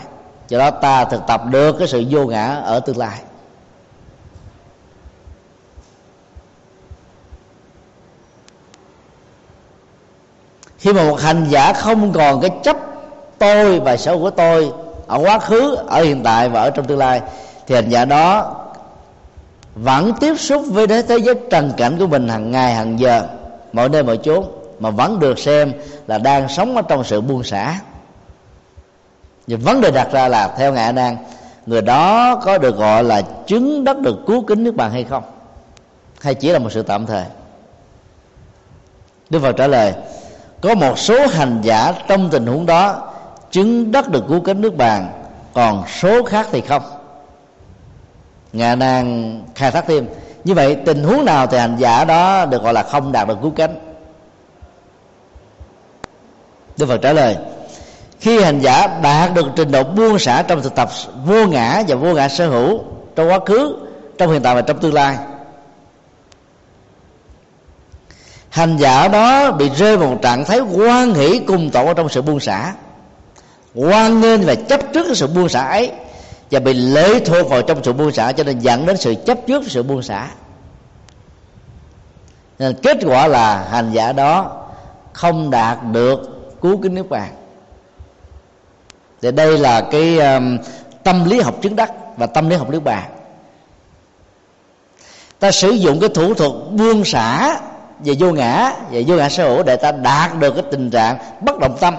[0.47, 3.19] Cho đó ta thực tập được cái sự vô ngã ở tương lai.
[10.77, 12.77] Khi mà một hành giả không còn cái chấp
[13.37, 14.71] tôi và sở của tôi
[15.07, 17.21] ở quá khứ, ở hiện tại và ở trong tương lai,
[17.67, 18.55] thì hành giả đó
[19.75, 23.27] vẫn tiếp xúc với thế giới trần cảnh của mình hàng ngày, hàng giờ
[23.73, 24.45] mọi nơi mọi chốn
[24.79, 25.73] mà vẫn được xem
[26.07, 27.79] là đang sống ở trong sự buông xả.
[29.47, 31.17] Nhưng vấn đề đặt ra là, theo ngài nan,
[31.65, 35.23] người đó có được gọi là chứng đất được cứu kính nước bạn hay không?
[36.21, 37.23] Hay chỉ là một sự tạm thời?
[39.29, 39.93] Đức phật trả lời,
[40.61, 43.13] có một số hành giả trong tình huống đó
[43.51, 45.09] chứng đất được cứu kính nước bàn,
[45.53, 46.83] còn số khác thì không.
[48.53, 50.07] Ngài đang khai thác thêm,
[50.43, 53.37] như vậy tình huống nào thì hành giả đó được gọi là không đạt được
[53.41, 53.86] cứu cánh
[56.77, 57.35] đức phật trả lời,
[58.19, 60.89] khi hành giả đạt được trình độ buông xả trong thực tập
[61.25, 62.83] vô ngã và vô ngã sở hữu
[63.15, 63.75] trong quá khứ,
[64.17, 65.17] trong hiện tại và trong tương lai,
[68.49, 72.21] hành giả đó bị rơi vào một trạng thái quan hỷ cùng tổ trong sự
[72.21, 72.73] buông xả
[73.75, 75.91] quan nghênh và chấp trước sự buông xả ấy
[76.51, 79.37] và bị lệ thuộc vào trong sự buông xả cho nên dẫn đến sự chấp
[79.47, 80.27] trước sự buông xả.
[82.59, 84.65] Nên kết quả là hành giả đó
[85.13, 87.29] không đạt được cứu kính nước bàn
[89.21, 90.57] thì đây là cái um,
[91.03, 93.09] tâm lý học chứng đắc và tâm lý học nước bàn
[95.39, 97.59] ta sử dụng cái thủ thuật buông xả
[97.99, 101.17] về vô ngã về vô ngã sở hữu để ta đạt được cái tình trạng
[101.41, 101.95] bất động tâm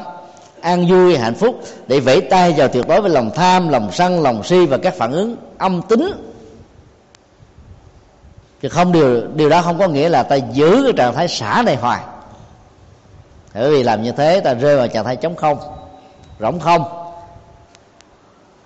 [0.61, 4.23] an vui hạnh phúc để vẫy tay vào tuyệt đối với lòng tham lòng sân
[4.23, 6.13] lòng si và các phản ứng âm tính.
[8.63, 11.63] Thì không điều điều đó không có nghĩa là ta giữ cái trạng thái xả
[11.67, 12.01] này hoài
[13.55, 15.59] bởi vì làm như thế ta rơi vào trạng thái chống không,
[16.41, 16.85] rỗng không.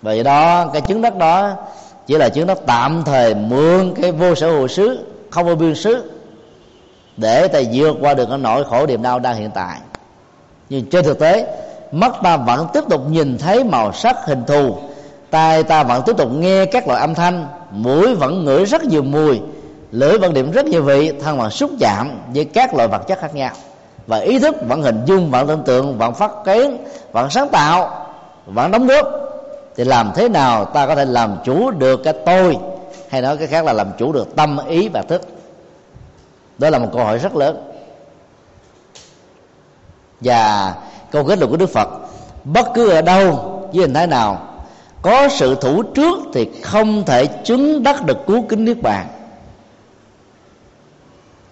[0.02, 1.56] Vậy đó, cái chứng đất đó
[2.06, 5.74] chỉ là chứng đất tạm thời mượn cái vô sở hữu xứ, không vô biên
[5.74, 6.10] xứ,
[7.16, 9.78] để ta vượt qua được cái nỗi khổ niềm đau đang hiện tại.
[10.68, 11.58] Nhưng trên thực tế,
[11.92, 14.76] mắt ta vẫn tiếp tục nhìn thấy màu sắc hình thù,
[15.30, 19.02] tai ta vẫn tiếp tục nghe các loại âm thanh, mũi vẫn ngửi rất nhiều
[19.02, 19.40] mùi,
[19.90, 23.18] lưỡi vẫn điểm rất nhiều vị, thân vẫn xúc chạm với các loại vật chất
[23.20, 23.50] khác nhau
[24.06, 28.06] và ý thức vẫn hình dung vẫn tưởng tượng vẫn phát kiến vẫn sáng tạo
[28.46, 29.08] vẫn đóng góp,
[29.76, 32.56] thì làm thế nào ta có thể làm chủ được cái tôi?
[33.08, 35.22] Hay nói cái khác là làm chủ được tâm ý và thức.
[36.58, 37.72] Đó là một câu hỏi rất lớn.
[40.20, 40.74] Và
[41.10, 41.88] câu kết luận của đức phật,
[42.44, 43.32] bất cứ ở đâu,
[43.72, 44.48] với hình thái nào,
[45.02, 49.06] có sự thủ trước thì không thể chứng đắc được cứu kính niết bàn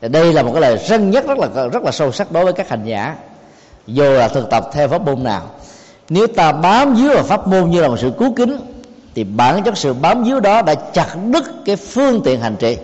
[0.01, 2.45] thì đây là một cái lời răn nhất rất là rất là sâu sắc đối
[2.45, 3.17] với các hành giả.
[3.87, 5.43] Dù là thực tập theo pháp môn nào?
[6.09, 8.57] Nếu ta bám víu vào pháp môn như là một sự cứu kính,
[9.15, 12.77] thì bản chất sự bám víu đó đã chặt đứt cái phương tiện hành trì.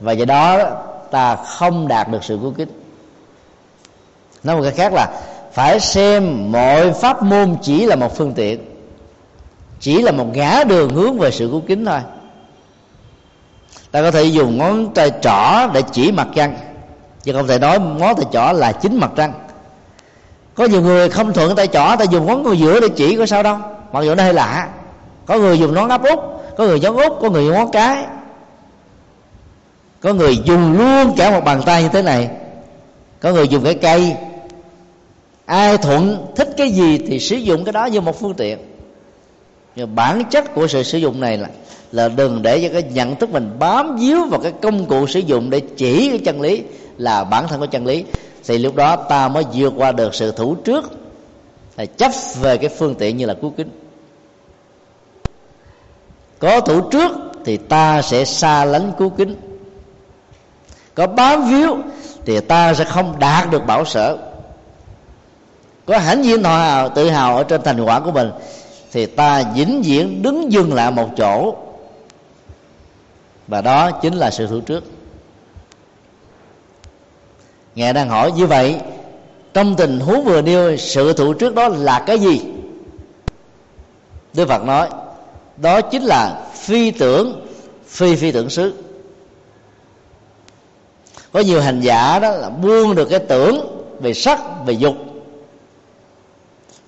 [0.00, 0.58] Và do đó,
[1.10, 2.68] ta không đạt được sự cứu kính.
[4.42, 5.20] Nói một cái khác là,
[5.52, 8.60] phải xem mọi pháp môn chỉ là một phương tiện,
[9.80, 12.00] chỉ là một ngã đường hướng về sự cứu kính thôi
[13.92, 16.56] ta có thể dùng ngón tay trỏ để chỉ mặt trăng.
[17.22, 19.32] Chứ không thể nói ngón tay trỏ là chính mặt trăng.
[20.54, 23.26] Có nhiều người không thuận tay trỏ, ta dùng ngón tay giữa để chỉ có
[23.26, 23.56] sao đâu.
[23.92, 24.68] Mặc dù nó hơi lạ.
[25.26, 26.18] Có người dùng ngón áp út,
[26.56, 28.04] có người ngón út, có người ngón cái.
[30.00, 32.30] Có người dùng luôn cả một bàn tay như thế này.
[33.20, 34.16] Có người dùng cái cây.
[35.46, 38.71] Ai thuận, thích cái gì thì sử dụng cái đó như một phương tiện
[39.76, 41.48] nhưng bản chất của sự sử dụng này là
[41.92, 45.20] là đừng để cho cái nhận thức mình bám víu vào cái công cụ sử
[45.20, 46.62] dụng để chỉ cái chân lý
[46.98, 48.04] là bản thân của chân lý.
[48.46, 50.92] Thì lúc đó ta mới vượt qua được sự thủ trước,
[51.76, 53.68] là chấp về cái phương tiện như là cứu kính.
[56.38, 57.12] Có thủ trước
[57.44, 59.36] thì ta sẽ xa lánh cứu kính.
[60.94, 61.76] Có bám víu
[62.24, 64.18] thì ta sẽ không đạt được bảo sở.
[65.86, 66.42] Có hãnh diện
[66.94, 68.30] tự hào ở trên thành quả của mình
[68.92, 71.56] thì ta vĩnh viễn đứng dừng lại một chỗ.
[73.48, 74.84] Và đó chính là sự thủ trước.
[77.74, 78.80] Ngài đang hỏi như vậy,
[79.54, 82.40] trong tình huống vừa nêu, sự thủ trước đó là cái gì?
[84.34, 84.88] Đức phật nói,
[85.56, 87.46] đó chính là phi tưởng,
[87.86, 88.74] phi phi tưởng xứ.
[91.32, 94.94] Có nhiều hành giả đó là buông được cái tưởng về sắc, về dục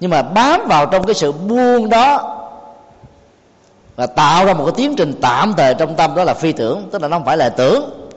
[0.05, 2.36] nhưng mà bám vào trong cái sự buông đó
[3.96, 6.88] và tạo ra một cái tiến trình tạm thời trong tâm đó là phi tưởng,
[6.92, 8.09] tức là nó không phải là tưởng.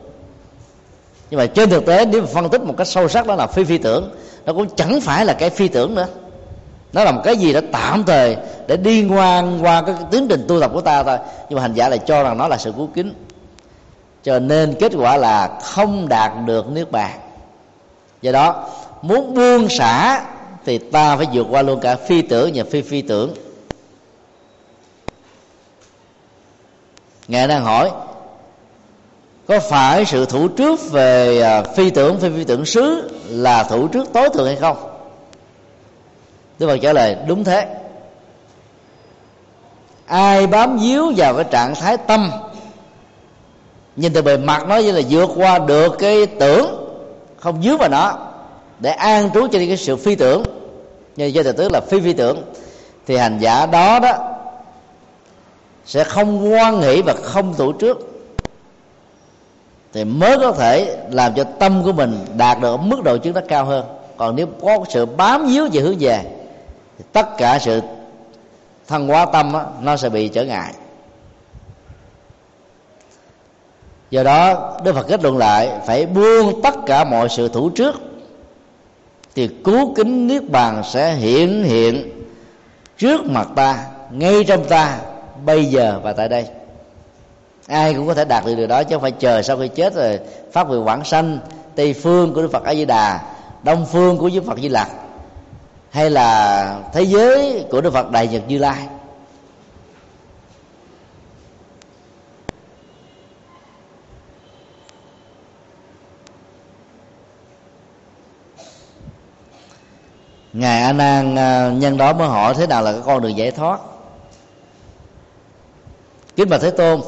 [1.30, 3.48] Nhưng mà trên thực tế, nếu mà phân tích một cách sâu sắc đó là
[3.48, 4.10] phi phi tưởng,
[4.46, 6.06] nó cũng chẳng phải là cái phi tưởng nữa.
[6.94, 10.46] Nó là một cái gì đó tạm thời để đi ngoan qua cái tiến trình
[10.48, 11.18] tu tập của ta thôi.
[11.50, 13.14] Nhưng mà hành giả lại cho rằng nó là sự cứu kính.
[14.24, 17.20] Cho nên kết quả là không đạt được nước bàn.
[18.22, 18.68] Do đó,
[19.02, 20.22] muốn buông xả
[20.68, 23.34] thì ta phải vượt qua luôn cả phi tưởng và phi phi tưởng.
[27.28, 27.92] Ngài đang hỏi,
[29.48, 33.88] có phải sự thủ trước về à, phi tưởng, phi phi tưởng xứ là thủ
[33.88, 34.78] trước tối thượng hay không?
[36.60, 37.68] Đức Phật trả lời, đúng thế.
[40.06, 42.32] Ai bám víu vào cái trạng thái tâm,
[43.96, 46.88] nhìn từ bề mặt nó như là vượt qua được cái tưởng,
[47.38, 48.27] không dướng vào nó
[48.80, 50.44] để an trú cho cái sự phi tưởng.
[51.16, 52.44] Như giới từ tướng là phi phi tưởng.
[53.08, 54.14] Thì hành giả đó đó
[55.86, 57.98] sẽ không quan nghĩ và không thủ trước.
[59.94, 63.44] Thì mới có thể làm cho tâm của mình đạt được mức độ chứng đắc
[63.48, 63.86] cao hơn.
[64.18, 66.24] Còn nếu có sự bám víu về hướng về
[66.98, 67.82] thì tất cả sự
[68.88, 70.74] thăng hóa tâm đó, nó sẽ bị trở ngại.
[74.10, 77.96] Do đó đức phật kết luận lại phải buông tất cả mọi sự thủ trước
[79.38, 82.12] thì cứu kính niết bàn sẽ hiện hiện
[82.98, 85.00] trước mặt ta, ngay trong ta,
[85.46, 86.46] bây giờ và tại đây.
[87.68, 89.96] Ai cũng có thể đạt được điều đó, chứ không phải chờ sau khi chết
[89.96, 90.20] rồi
[90.52, 91.40] phát nguyện quảng sanh.
[91.76, 93.20] Tây phương của đức phật a di đà
[93.64, 94.90] đông phương của đức phật di lặc
[95.90, 98.88] hay là thế giới của đức phật đại nhật như lai.
[110.58, 113.52] Ngài a nan à, nhân đó mới hỏi, thế nào là cái con đường giải
[113.52, 113.80] thoát?
[116.36, 117.02] Kính bạch thế tôn,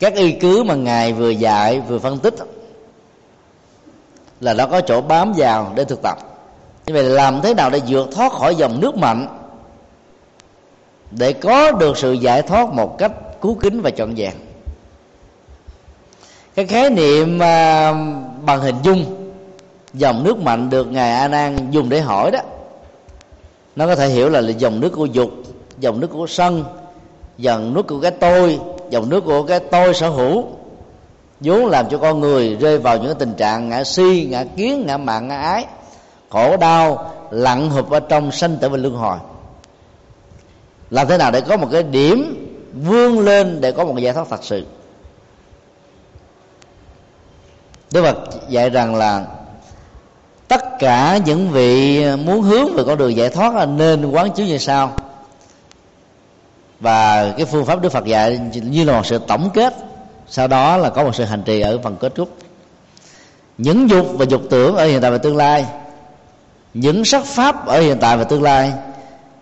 [0.00, 2.34] các y cứ mà ngài vừa dạy, vừa phân tích
[4.40, 6.18] là nó có chỗ bám vào để thực tập.
[6.86, 9.26] Như vậy làm thế nào để vượt thoát khỏi dòng nước mạnh,
[11.10, 14.32] để có được sự giải thoát một cách cứu kính và trọn vẹn?
[16.54, 17.92] Cái khái niệm à,
[18.44, 19.21] bằng hình dung
[19.94, 22.38] dòng nước mạnh được ngài a nan dùng để hỏi đó.
[23.76, 25.30] Nó có thể hiểu là, là dòng nước của dục
[25.78, 26.64] dòng nước của sân
[27.38, 30.46] dòng nước của cái tôi dòng nước của cái tôi sở hữu.
[31.40, 34.96] Vốn làm cho con người rơi vào những tình trạng ngã si ngã kiến ngã
[34.96, 35.66] mạng ngã ái
[36.30, 39.18] khổ đau lặn hụp ở trong sanh tử và luân hồi.
[40.90, 44.26] Làm thế nào để có một cái điểm vươn lên để có một giải thoát
[44.30, 44.66] thật sự?
[47.92, 49.26] Đức Phật dạy rằng là
[50.52, 54.46] tất cả những vị muốn hướng về con đường giải thoát là nên quán chiếu
[54.46, 54.92] như sau.
[56.80, 59.74] Và cái phương pháp đức phật dạy như là một sự tổng kết.
[60.28, 62.36] Sau đó là có một sự hành trì ở phần kết thúc.
[63.58, 65.66] Những dục và dục tưởng ở hiện tại và tương lai.
[66.74, 68.72] Những sắc pháp ở hiện tại và tương lai.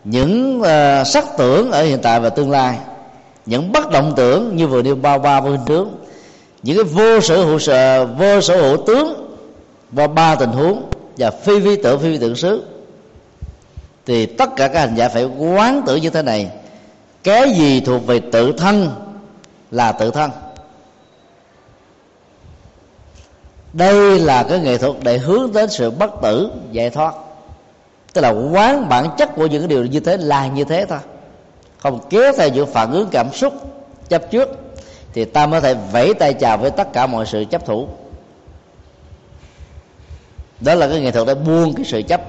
[0.05, 2.79] Những uh, sắc tưởng ở hiện tại và tương lai.
[3.47, 5.89] Những bất động tưởng như vừa nêu bao ba bên trước
[6.63, 9.37] những cái vô sở hữu sở vô sở hữu tướng
[9.93, 12.65] và ba tình huống và phi vi tưởng phi vi tưởng xứ,
[14.07, 16.51] thì tất cả các hành giả phải quán tưởng như thế này.
[17.23, 18.91] Cái gì thuộc về tự thân
[19.71, 20.31] là tự thân.
[23.73, 27.15] Đây là cái nghệ thuật để hướng đến sự bất tử, giải thoát.
[28.13, 30.99] Tức là quán bản chất của những điều như thế là như thế thôi.
[31.79, 33.55] Không kéo theo những phản ứng cảm xúc
[34.09, 34.49] chấp trước,
[35.13, 37.89] thì ta mới thể vẫy tay chào với tất cả mọi sự chấp thủ
[40.61, 42.21] đó là cái nghệ thuật để buông cái sự chấp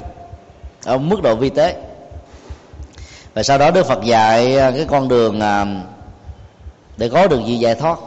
[0.86, 1.76] ở mức độ vi tế.
[3.34, 5.66] Và sau đó đức phật dạy à, cái con đường à,
[6.98, 8.00] để có được gì giải thoát.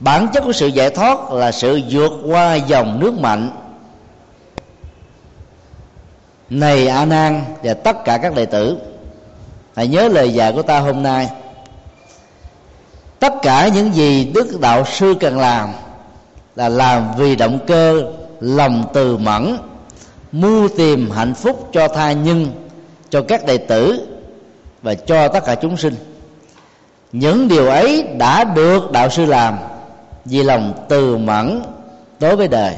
[0.00, 3.50] Bản chất của sự giải thoát là sự vượt qua dòng nước mạnh,
[6.50, 8.78] này a nan và tất cả các đệ tử.
[9.76, 11.30] Hãy nhớ lời dạy của ta hôm nay.
[13.18, 15.68] Tất cả những gì đức đạo sư cần làm
[16.56, 18.02] là làm vì động cơ,
[18.40, 19.56] lòng từ mẫn,
[20.32, 22.46] mưu tìm hạnh phúc cho tha nhân,
[23.10, 24.06] cho các đệ tử
[24.82, 25.94] và cho tất cả chúng sinh.
[27.12, 29.58] Những điều ấy đã được đạo sư làm
[30.24, 31.62] vì lòng từ mẫn
[32.20, 32.74] đối với đời.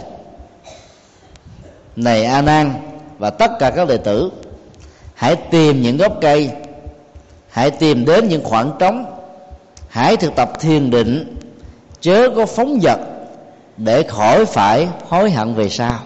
[1.97, 2.73] Này a nan
[3.19, 4.31] và tất cả các đệ tử,
[5.15, 6.51] hãy tìm những gốc cây,
[7.51, 9.05] hãy tìm đến những khoảng trống,
[9.89, 11.37] hãy thực tập thiền định,
[12.01, 12.99] chớ có phóng vật
[13.77, 15.99] để khỏi phải hối hận về sau.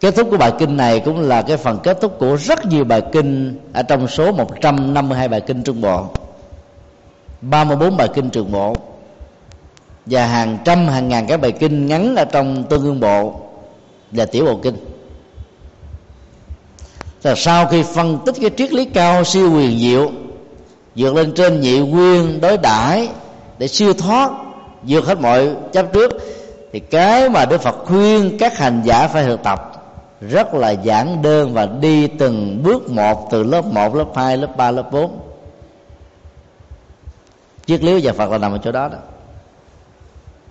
[0.00, 2.84] Kết thúc của bài kinh này cũng là cái phần kết thúc của rất nhiều
[2.84, 6.06] bài kinh ở trong số 152 bài kinh trung bộ
[7.40, 8.74] 34 bài kinh trường bộ
[10.06, 13.40] và hàng trăm, hàng ngàn các bài kinh ngắn ở trong tương ương bộ
[14.10, 14.76] và tiểu bộ kinh.
[17.22, 20.10] Là sau khi phân tích cái triết lý cao siêu quyền diệu,
[20.96, 23.08] vượt lên trên nhị nguyên đối đãi
[23.58, 24.30] để siêu thoát
[24.86, 26.10] vượt hết mọi chấp trước
[26.72, 29.72] thì cái mà đức phật khuyên các hành giả phải thực tập
[30.20, 34.56] rất là giản đơn và đi từng bước một từ lớp 1, lớp 2, lớp
[34.56, 35.20] 3, lớp 4
[37.66, 38.98] chiếc liếu và phật là nằm ở chỗ đó đó.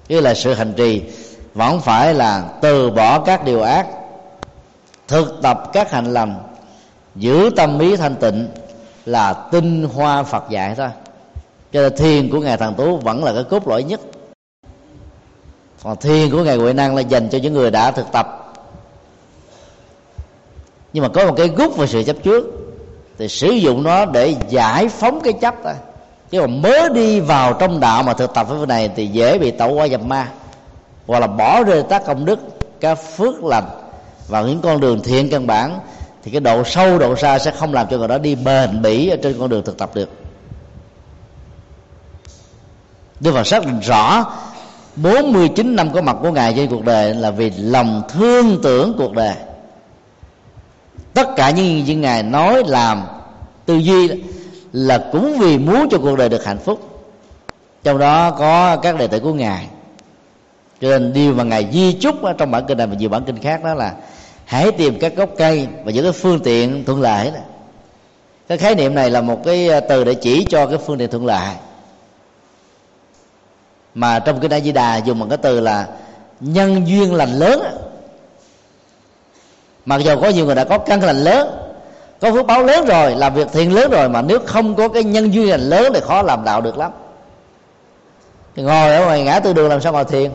[0.07, 1.03] Cái là sự hành trì
[1.53, 3.88] vẫn phải là từ bỏ các điều ác
[5.07, 6.43] thực tập các hành lành
[7.15, 8.47] giữ tâm ý thanh tịnh
[9.05, 10.89] là tinh hoa phật dạy thôi.
[11.71, 13.99] Cho nên thiền của ngài thần tú vẫn là cái cốt lõi nhất
[15.86, 18.53] còn thiền của ngài huệ năng là dành cho những người đã thực tập.
[20.93, 22.45] Nhưng mà có một cái gút về sự chấp trước,
[23.17, 25.73] thì sử dụng nó để giải phóng cái chấp thôi.
[26.29, 29.51] Chứ mà mới đi vào trong đạo mà thực tập với này thì dễ bị
[29.51, 30.31] tẩu qua dập ma.
[31.07, 32.39] Hoặc là bỏ rơi tác công đức,
[32.79, 33.69] các phước lành
[34.27, 35.79] và những con đường thiện căn bản,
[36.23, 39.09] thì cái độ sâu, độ xa sẽ không làm cho người đó đi bền bỉ
[39.09, 40.09] ở trên con đường thực tập được.
[43.19, 44.25] Đức Phật xác định rõ
[44.95, 49.13] 49 năm có mặt của Ngài trên cuộc đời là vì lòng thương tưởng cuộc
[49.13, 49.35] đời.
[51.13, 53.03] Tất cả những gì Ngài nói, làm,
[53.65, 54.09] tư duy
[54.73, 56.79] là cũng vì muốn cho cuộc đời được hạnh phúc.
[57.83, 59.67] Trong đó có các đệ tử của Ngài.
[60.81, 63.39] Cho nên điều mà Ngài di chúc trong bản kinh này và nhiều bản kinh
[63.39, 63.93] khác đó là
[64.45, 67.39] hãy tìm các gốc cây và những cái phương tiện thuận lợi đó.
[68.47, 71.09] Cái khái niệm này là một cái ờ, từ để chỉ cho cái phương tiện
[71.11, 71.55] thuận lợi
[73.95, 75.88] mà trong cái đại Di Đà dùng một cái từ là
[76.39, 77.61] nhân duyên lành lớn
[79.85, 81.47] mặc dù có nhiều người đã có căn lành lớn
[82.22, 85.03] có phước báo lớn rồi làm việc thiện lớn rồi mà nếu không có cái
[85.03, 86.91] nhân duyên lành lớn thì khó làm đạo được lắm.
[88.55, 90.31] Thì ngồi ở ngoài ngã tư đường làm sao mà thiền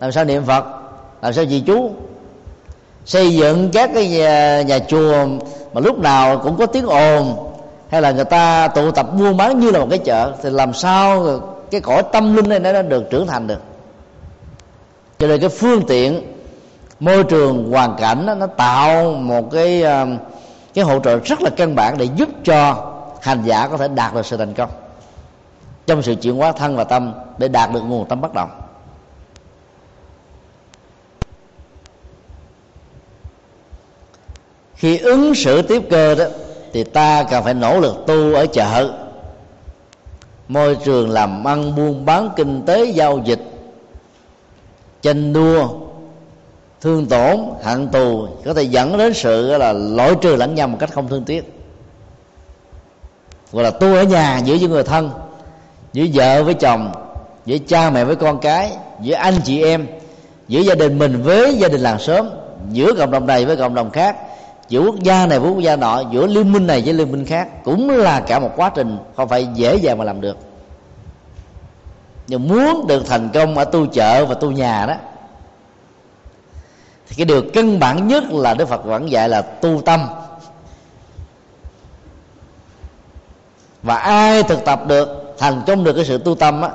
[0.00, 0.64] làm sao niệm phật
[1.22, 1.90] làm sao trì chú
[3.04, 5.26] xây dựng các cái nhà, nhà chùa
[5.72, 7.50] mà lúc nào cũng có tiếng ồn
[7.90, 10.72] hay là người ta tụ tập mua bán như là một cái chợ thì làm
[10.72, 13.60] sao cái cõi tâm linh này nó được trưởng thành được.
[15.18, 16.32] Cho nên cái phương tiện
[17.00, 20.18] môi trường hoàn cảnh đó, nó tạo một cái um,
[20.74, 22.90] cái hỗ trợ rất là căn bản để giúp cho
[23.22, 24.70] hành giả có thể đạt được sự thành công
[25.86, 28.50] trong sự chuyển hóa thân và tâm để đạt được nguồn tâm bất động.
[34.74, 36.24] Khi ứng xử tiếp cơ đó
[36.72, 39.03] thì ta cần phải nỗ lực tu ở chợ
[40.48, 43.40] môi trường làm ăn buôn bán kinh tế giao dịch.
[45.02, 45.68] Tranh đua,
[46.80, 50.76] thương tổn, hạn tù, có thể dẫn đến sự là, loại trừ lẫn nhau một
[50.80, 51.52] cách không thương tiếc.
[53.52, 55.10] Gọi là tu ở nhà giữa những người thân,
[55.92, 56.92] giữa vợ với chồng,
[57.46, 59.86] giữa cha mẹ với con cái, giữa anh chị em,
[60.48, 62.26] giữa gia đình mình với gia đình làng xóm,
[62.72, 64.16] giữa cộng đồng này với cộng đồng khác
[64.68, 67.24] giữa quốc gia này với quốc gia nọ giữa liên minh này với liên minh
[67.24, 70.36] khác cũng là cả một quá trình không phải dễ dàng mà làm được.
[72.26, 74.94] Nhưng muốn được thành công ở tu chợ và tu nhà đó
[77.08, 80.08] thì cái điều căn bản nhất là đức phật vẫn dạy là tu tâm.
[83.82, 86.70] Và ai thực tập được thành công được cái sự tu tâm á,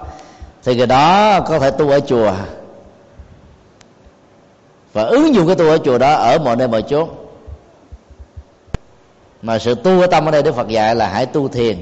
[0.63, 2.33] thì người đó có thể tu ở chùa.
[4.93, 7.09] Và ứng dụng cái tu ở chùa đó ở mọi nơi mọi chốn
[9.41, 11.77] mà sự tu ở tâm ở đây đức phật dạy là hãy tu thiền.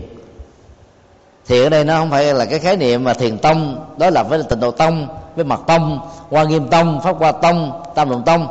[1.47, 4.23] Thiền ở đây nó không phải là cái khái niệm mà thiền tông, đó là
[4.23, 8.23] với tịnh độ tông, với mật tông, hoa nghiêm tông, pháp hoa tông, tam luận
[8.25, 8.47] tông.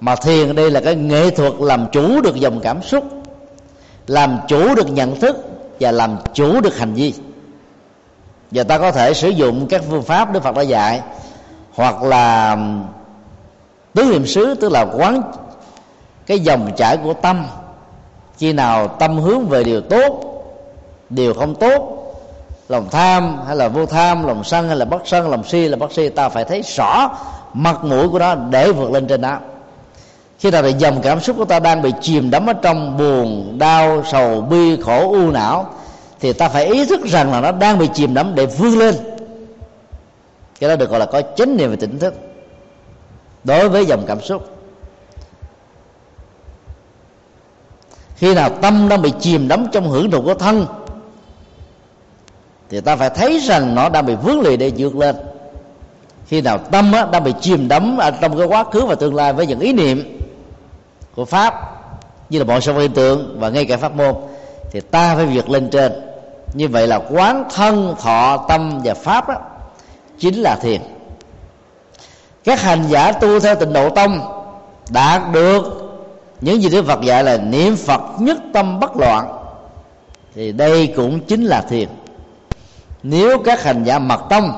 [0.00, 3.04] Mà thiền ở đây là cái nghệ thuật làm chủ được dòng cảm xúc,
[4.06, 5.36] làm chủ được nhận thức
[5.80, 7.14] và làm chủ được hành vi.
[8.50, 11.00] Và ta có thể sử dụng các phương pháp đức phật đã dạy,
[11.74, 12.84] hoặc là um,
[13.94, 15.22] tứ niệm xứ, tức là quán
[16.26, 17.46] cái dòng chảy của tâm
[18.40, 20.20] khi nào tâm hướng về điều tốt,
[21.10, 21.96] điều không tốt,
[22.68, 25.76] lòng tham hay là vô tham, lòng sân hay là bất sân, lòng si là
[25.76, 27.10] bất si, ta phải thấy rõ
[27.54, 29.38] mặt mũi của nó để vượt lên trên đó.
[30.38, 33.58] Khi nào thì dòng cảm xúc của ta đang bị chìm đắm ở trong buồn,
[33.58, 35.66] đau, sầu, bi, khổ, u não,
[36.20, 38.94] thì ta phải ý thức rằng là nó đang bị chìm đắm để vươn lên.
[40.60, 42.14] Cái đó được gọi là có chánh niệm và tỉnh thức.
[43.44, 44.59] Đối với dòng cảm xúc.
[48.20, 50.66] Khi nào tâm đang bị chìm đắm trong hưởng thụ của thân
[52.70, 55.16] thì ta phải thấy rằng nó đang bị vướng lì để vượt lên.
[56.26, 59.14] Khi nào tâm á, đang bị chìm đắm ở trong cái quá khứ và tương
[59.14, 60.18] lai với những ý niệm
[61.16, 61.54] của pháp
[62.30, 64.14] như là mọi sự hiện tượng và ngay cả pháp môn
[64.70, 65.92] thì ta phải vượt lên trên.
[66.54, 69.34] Như vậy là quán thân thọ tâm và pháp đó
[70.18, 70.80] chính là thiền.
[72.44, 74.20] Các hành giả tu theo tịnh độ tông
[74.90, 75.79] đạt được
[76.40, 79.36] những gì Đức Phật dạy là niệm Phật nhất tâm bất loạn,
[80.34, 81.88] thì đây cũng chính là thiền.
[83.02, 84.52] Nếu các hành giả mật tông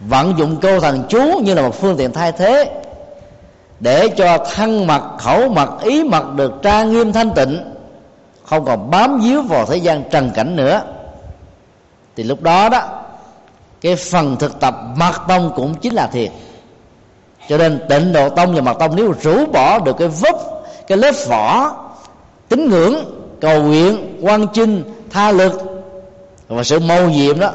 [0.00, 2.80] vận dụng câu thần chú như là một phương tiện thay thế
[3.80, 7.72] để cho thân mật khẩu mật ý mật được trang nghiêm thanh tịnh,
[8.44, 10.82] không còn bám víu vào thế gian trần cảnh nữa,
[12.16, 12.82] thì lúc đó đó,
[13.80, 16.32] cái phần thực tập mật tông cũng chính là thiền.
[17.48, 20.34] Cho nên tịnh độ tông và mật tông nếu rũ bỏ được cái vấp
[20.86, 21.76] cái lớp vỏ,
[22.48, 22.94] tín ngưỡng,
[23.40, 25.52] cầu nguyện quan chinh, tha lực
[26.48, 27.50] và sự mâu nhiệm đó,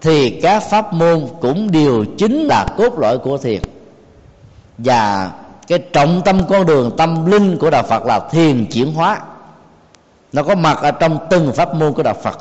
[0.00, 3.60] thì các pháp môn cũng đều chính là cốt lõi của thiền.
[4.78, 5.30] Và
[5.66, 9.20] cái trọng tâm con đường, tâm linh của đạo phật là thiền chuyển hóa.
[10.32, 12.38] Nó có mặt ở trong từng pháp môn của đạo phật.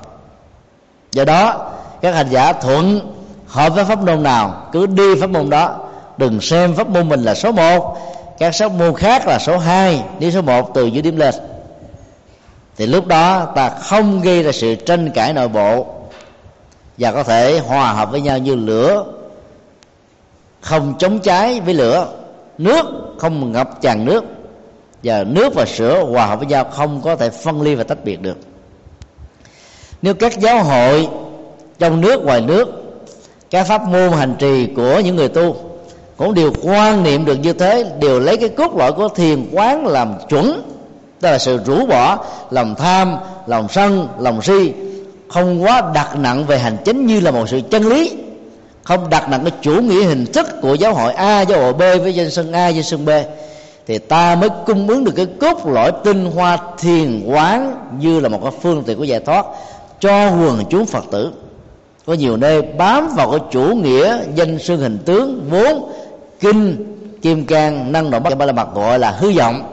[1.12, 1.72] Do đó,
[2.02, 3.00] các hành giả thuận
[3.48, 5.76] hợp với pháp môn nào, cứ đi pháp môn đó,
[6.18, 7.98] đừng xem pháp môn mình là số một
[8.39, 11.35] các pháp môn khác là số 2 nếu số 1 từ dưới điểm lên.
[12.77, 15.85] Thì lúc đó ta không gây ra sự tranh cãi nội bộ
[16.97, 19.05] và có thể hòa hợp với nhau như lửa,
[20.61, 22.07] không chống cháy với lửa,
[22.57, 22.85] nước
[23.18, 24.23] không ngập tràn nước
[25.03, 28.03] và nước và sữa hòa hợp với nhau không có thể phân ly và tách
[28.03, 28.38] biệt được.
[30.01, 31.07] Nếu các giáo hội
[31.80, 32.69] trong nước, ngoài nước,
[33.49, 35.55] các pháp môn hành trì của những người tu
[36.18, 39.88] cũng đều quan niệm được như thế, đều lấy cái cốt lõi của thiền quán
[39.88, 40.61] làm chuẩn.
[41.22, 43.18] Đó là sự rũ bỏ lòng tham,
[43.48, 44.73] lòng sân, lòng si.
[45.30, 48.11] Không quá đặt nặng về hành chính như là một sự chân lý.
[48.84, 51.80] Không đặt nặng cái chủ nghĩa hình thức của giáo hội A, giáo hội B
[51.80, 53.10] với danh sân A, danh sân B.
[53.88, 58.30] Thì ta mới cung ứng được cái cốt lõi tinh hoa thiền quán như là
[58.30, 59.45] một cái phương tiện của giải thoát
[59.99, 61.31] cho quần chúng phật tử.
[62.06, 65.91] Có nhiều nơi bám vào cái chủ nghĩa danh xưng hình tướng vốn
[66.44, 69.70] kinh kim cang năng động bất ba la mặt gọi là hư vọng.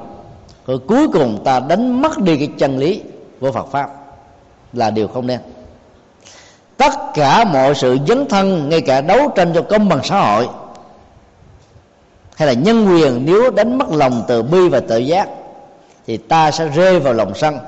[0.67, 3.03] Rồi cuối cùng ta đánh mất đi cái chân lý
[3.41, 3.91] của Phật pháp
[4.73, 5.41] là điều không nên.
[6.77, 10.49] Tất cả mọi sự dấn thân, ngay cả đấu tranh cho công bằng xã hội,
[12.37, 15.29] hay là nhân quyền, nếu đánh mất lòng từ bi và tự giác,
[16.07, 17.59] thì ta sẽ rơi vào lòng sân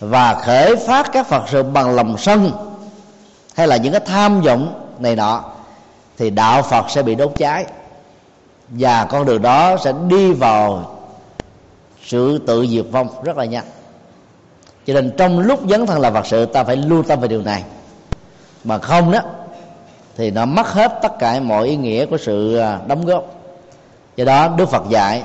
[0.00, 2.50] và khởi phát các phật sự bằng lòng sân,
[3.54, 5.44] hay là những cái tham vọng này nọ,
[6.18, 7.64] thì đạo phật sẽ bị đốt cháy
[8.78, 10.90] và con đường đó sẽ đi vào
[12.04, 13.64] sự tự diệt vong rất là nhanh.
[14.86, 17.42] Cho nên trong lúc dấn thân là phật sự, ta phải lưu tâm về điều
[17.42, 17.64] này.
[18.64, 19.20] Mà không đó,
[20.16, 23.24] thì nó mất hết tất cả mọi ý nghĩa của sự à, đóng góp.
[24.16, 25.22] Do đó đức phật dạy,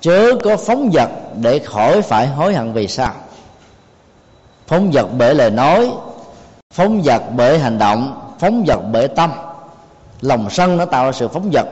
[0.00, 3.12] chớ có phóng vật để khỏi phải hối hận vì sao.
[4.66, 5.90] Phóng vật bởi lời nói,
[6.74, 9.32] phóng vật bởi hành động, phóng vật bởi tâm.
[10.20, 11.66] Lòng sân nó tạo ra sự phóng vật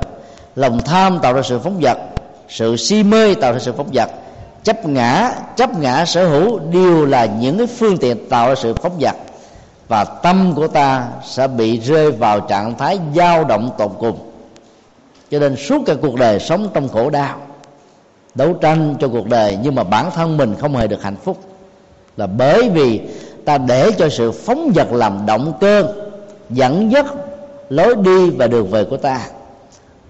[0.56, 1.98] lòng tham tạo ra sự phóng vật
[2.48, 4.10] sự si mê tạo ra sự phóng vật
[4.62, 8.74] chấp ngã chấp ngã sở hữu đều là những cái phương tiện tạo ra sự
[8.74, 9.16] phóng vật
[9.88, 14.18] và tâm của ta sẽ bị rơi vào trạng thái dao động tột cùng.
[15.30, 17.36] Cho nên suốt cả cuộc đời sống trong khổ đau,
[18.34, 21.38] đấu tranh cho cuộc đời nhưng mà bản thân mình không hề được hạnh phúc.
[22.16, 23.00] Là bởi vì
[23.44, 25.94] ta để cho sự phóng vật làm động cơ,
[26.50, 27.06] dẫn dắt
[27.68, 29.20] lối đi và đường về của ta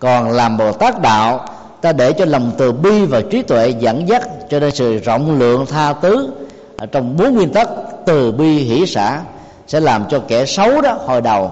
[0.04, 1.46] còn làm bồ tát đạo,
[1.80, 5.38] ta để cho lòng từ bi và trí tuệ dẫn dắt cho nên sự rộng
[5.38, 6.32] lượng tha tứ
[6.76, 7.68] ở trong bốn nguyên tắc
[8.06, 9.20] từ bi hỷ xã
[9.66, 11.50] sẽ làm cho kẻ xấu đó hồi đầu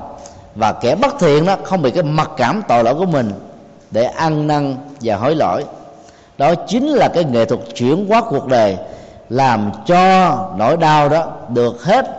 [0.54, 3.32] và kẻ bất thiện đó không bị cái mặc cảm tội lỗi của mình
[3.90, 5.64] để ăn năn và hối lỗi.
[6.38, 8.76] Đó chính là cái nghệ thuật chuyển hóa cuộc đời,
[9.28, 12.18] làm cho nỗi đau đó được hết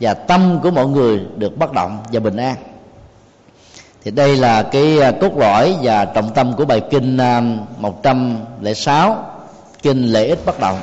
[0.00, 2.56] và tâm của mọi người được bất động và bình an
[4.06, 7.42] thì đây là cái à, cốt lõi và trọng tâm của bài kinh à,
[7.78, 9.16] 106
[9.82, 10.78] kinh lễ ích bất động